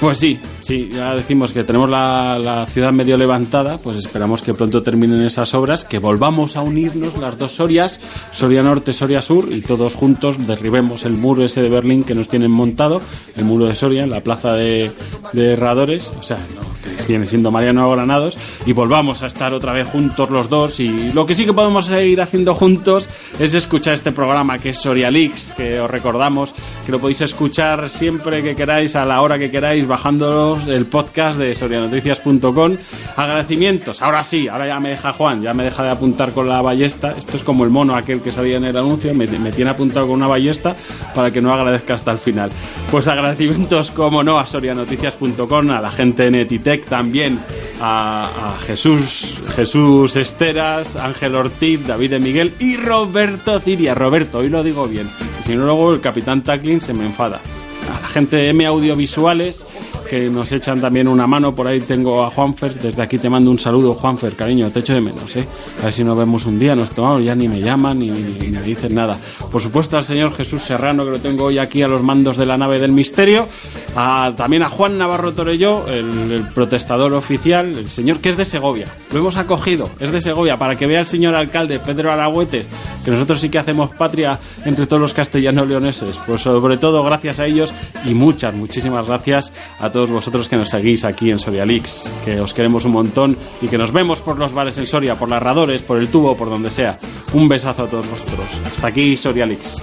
Pues 0.00 0.18
sí, 0.18 0.38
sí, 0.60 0.90
ya 0.92 1.16
decimos 1.16 1.50
que 1.50 1.64
tenemos 1.64 1.90
la, 1.90 2.66
ciudad 2.70 2.92
medio 2.92 3.16
levantada, 3.16 3.78
pues 3.78 3.96
esperamos 3.96 4.42
que 4.42 4.54
pronto 4.54 4.80
terminen 4.80 5.24
esas 5.24 5.54
obras, 5.54 5.84
que 5.84 5.98
volvamos 5.98 6.56
a 6.56 6.62
unirnos 6.62 7.18
las 7.18 7.36
dos 7.36 7.56
Sorias, 7.56 8.00
Soria 8.30 8.62
Norte, 8.62 8.92
Soria 8.92 9.20
Sur, 9.22 9.52
y 9.52 9.60
todos 9.60 9.94
juntos 9.94 10.46
derribemos 10.46 11.04
el 11.04 11.14
muro 11.14 11.44
ese 11.44 11.62
de 11.62 11.68
Berlín 11.68 12.04
que 12.04 12.14
nos 12.14 12.28
tienen 12.28 12.52
montado, 12.52 13.00
el 13.36 13.44
muro 13.44 13.66
de 13.66 13.74
Soria, 13.74 14.04
en 14.04 14.10
la 14.10 14.20
plaza 14.20 14.52
de, 14.52 14.92
de 15.32 15.52
Herradores, 15.54 16.12
o 16.16 16.22
sea, 16.22 16.38
no, 16.54 16.68
que 16.96 17.12
viene 17.12 17.26
siendo 17.26 17.50
Mariano 17.50 17.90
Granados, 17.90 18.38
y 18.66 18.72
volvamos 18.72 19.24
a 19.24 19.26
estar 19.26 19.52
otra 19.52 19.72
vez 19.72 19.88
juntos 19.88 20.30
los 20.30 20.48
dos, 20.48 20.78
y 20.78 21.12
lo 21.12 21.26
que 21.26 21.34
sí 21.34 21.44
que 21.44 21.52
podemos 21.52 21.86
seguir 21.86 22.20
haciendo 22.20 22.54
juntos 22.54 23.08
es 23.40 23.52
escuchar 23.54 23.94
este 23.94 24.12
programa 24.12 24.58
que 24.58 24.68
es 24.68 24.78
Soria 24.78 25.10
Leaks, 25.10 25.54
que 25.56 25.80
os 25.80 25.90
recordamos 25.90 26.54
que 26.86 26.92
lo 26.92 27.00
podéis 27.00 27.22
escuchar 27.22 27.90
siempre 27.90 28.44
que 28.44 28.54
queráis, 28.54 28.94
a 28.94 29.04
la 29.04 29.22
hora 29.22 29.38
que 29.38 29.50
queráis, 29.50 29.87
bajándolos 29.88 30.68
el 30.68 30.86
podcast 30.86 31.38
de 31.38 31.54
sorianoticias.com. 31.54 32.76
Agradecimientos, 33.16 34.02
ahora 34.02 34.22
sí, 34.22 34.46
ahora 34.46 34.66
ya 34.66 34.78
me 34.78 34.90
deja 34.90 35.12
Juan, 35.12 35.42
ya 35.42 35.54
me 35.54 35.64
deja 35.64 35.82
de 35.82 35.90
apuntar 35.90 36.32
con 36.32 36.48
la 36.48 36.62
ballesta. 36.62 37.14
Esto 37.18 37.36
es 37.36 37.42
como 37.42 37.64
el 37.64 37.70
mono 37.70 37.96
aquel 37.96 38.20
que 38.20 38.30
salía 38.30 38.58
en 38.58 38.64
el 38.64 38.76
anuncio, 38.76 39.12
me, 39.14 39.26
tiene 39.26 39.70
apuntado 39.70 40.06
con 40.06 40.16
una 40.16 40.28
ballesta 40.28 40.76
para 41.14 41.30
que 41.32 41.40
no 41.40 41.52
agradezca 41.52 41.94
hasta 41.94 42.12
el 42.12 42.18
final. 42.18 42.50
Pues 42.90 43.08
agradecimientos, 43.08 43.90
como 43.90 44.22
no, 44.22 44.38
a 44.38 44.46
sorianoticias.com, 44.46 45.70
a 45.70 45.80
la 45.80 45.90
de 45.90 46.30
Netitech 46.30 46.84
también, 46.84 47.40
a, 47.80 48.54
a 48.54 48.58
Jesús, 48.60 49.34
Jesús 49.56 50.14
Esteras, 50.14 50.94
Ángel 50.96 51.34
Ortiz, 51.34 51.86
David 51.86 52.10
de 52.10 52.18
Miguel 52.18 52.54
y 52.60 52.76
Roberto 52.76 53.58
Ciria. 53.58 53.94
Roberto, 53.94 54.38
hoy 54.38 54.48
lo 54.48 54.62
digo 54.62 54.86
bien, 54.86 55.08
si 55.42 55.56
no 55.56 55.64
luego 55.64 55.92
el 55.92 56.00
capitán 56.00 56.42
Tacklin 56.42 56.80
se 56.80 56.94
me 56.94 57.06
enfada. 57.06 57.40
A 57.88 58.00
la 58.00 58.08
gente 58.08 58.36
de 58.36 58.48
M 58.48 58.66
Audiovisuales, 58.66 59.64
que 60.08 60.30
nos 60.30 60.50
echan 60.52 60.80
también 60.80 61.08
una 61.08 61.26
mano. 61.26 61.54
Por 61.54 61.66
ahí 61.66 61.80
tengo 61.80 62.22
a 62.22 62.30
Juanfer, 62.30 62.74
desde 62.74 63.02
aquí 63.02 63.18
te 63.18 63.28
mando 63.28 63.50
un 63.50 63.58
saludo, 63.58 63.94
Juanfer, 63.94 64.34
cariño, 64.34 64.70
te 64.70 64.80
echo 64.80 64.94
de 64.94 65.00
menos, 65.00 65.34
¿eh? 65.36 65.46
A 65.80 65.84
ver 65.86 65.92
si 65.92 66.04
nos 66.04 66.16
vemos 66.16 66.46
un 66.46 66.58
día, 66.58 66.74
nos 66.74 66.90
tomamos, 66.90 67.22
ya 67.24 67.34
ni 67.34 67.48
me 67.48 67.60
llaman 67.60 67.98
ni, 67.98 68.10
me 68.10 68.62
dicen 68.62 68.94
nada. 68.94 69.18
Por 69.50 69.60
supuesto 69.60 69.96
al 69.96 70.04
señor 70.04 70.34
Jesús 70.34 70.62
Serrano, 70.62 71.04
que 71.04 71.10
lo 71.10 71.18
tengo 71.18 71.44
hoy 71.44 71.58
aquí 71.58 71.82
a 71.82 71.88
los 71.88 72.02
mandos 72.02 72.36
de 72.36 72.46
la 72.46 72.56
nave 72.56 72.78
del 72.78 72.92
misterio. 72.92 73.48
A, 73.96 74.32
también 74.36 74.62
a 74.62 74.68
Juan 74.68 74.98
Navarro 74.98 75.32
Torelló, 75.32 75.86
el, 75.88 76.32
el 76.32 76.42
protestador 76.54 77.12
oficial, 77.14 77.76
el 77.76 77.90
señor 77.90 78.20
que 78.20 78.30
es 78.30 78.36
de 78.36 78.44
Segovia. 78.44 78.86
Lo 79.12 79.18
hemos 79.18 79.36
acogido, 79.36 79.90
es 79.98 80.12
de 80.12 80.20
Segovia, 80.20 80.56
para 80.56 80.76
que 80.76 80.86
vea 80.86 81.00
el 81.00 81.06
señor 81.06 81.34
alcalde 81.34 81.78
Pedro 81.78 82.12
Aragüetes, 82.12 82.66
que 83.04 83.10
nosotros 83.10 83.40
sí 83.40 83.48
que 83.48 83.58
hacemos 83.58 83.90
patria 83.90 84.38
entre 84.64 84.86
todos 84.86 85.02
los 85.02 85.14
castellanos 85.14 85.68
leoneses. 85.68 86.14
Pues 86.26 86.42
sobre 86.42 86.76
todo 86.76 87.02
gracias 87.02 87.40
a 87.40 87.46
ellos 87.46 87.72
y 88.04 88.14
muchas, 88.14 88.54
muchísimas 88.54 89.06
gracias 89.06 89.52
a 89.80 89.90
todos 89.90 90.10
vosotros 90.10 90.48
que 90.48 90.56
nos 90.56 90.70
seguís 90.70 91.04
aquí 91.04 91.30
en 91.30 91.38
Soria 91.38 91.66
Leaks, 91.66 92.10
que 92.24 92.40
os 92.40 92.54
queremos 92.54 92.84
un 92.84 92.92
montón 92.92 93.36
y 93.60 93.68
que 93.68 93.78
nos 93.78 93.92
vemos 93.92 94.20
por 94.20 94.38
los 94.38 94.52
bares 94.52 94.78
en 94.78 94.86
Soria, 94.86 95.16
por 95.16 95.28
las 95.28 95.42
radores, 95.42 95.82
por 95.82 95.98
el 95.98 96.08
tubo, 96.08 96.36
por 96.36 96.50
donde 96.50 96.70
sea. 96.70 96.96
Un 97.32 97.48
besazo 97.48 97.84
a 97.84 97.88
todos 97.88 98.08
vosotros. 98.08 98.46
Hasta 98.64 98.86
aquí 98.86 99.16
Soria 99.16 99.46
Leaks. 99.46 99.82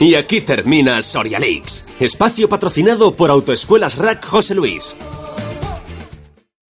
Y 0.00 0.14
aquí 0.14 0.42
termina 0.42 1.00
Soria 1.00 1.38
Leaks, 1.38 1.86
espacio 2.00 2.48
patrocinado 2.48 3.14
por 3.14 3.30
Autoescuelas 3.30 3.96
Rack 3.96 4.24
José 4.26 4.54
Luis. 4.54 4.94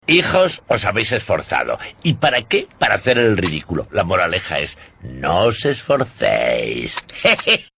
Hijos, 0.08 0.62
os 0.68 0.84
habéis 0.84 1.10
esforzado. 1.10 1.78
¿Y 2.04 2.14
para 2.14 2.42
qué? 2.42 2.68
Para 2.78 2.94
hacer 2.94 3.18
el 3.18 3.36
ridículo. 3.36 3.88
La 3.90 4.04
moraleja 4.04 4.60
es, 4.60 4.78
no 5.02 5.46
os 5.46 5.64
esforcéis. 5.64 6.94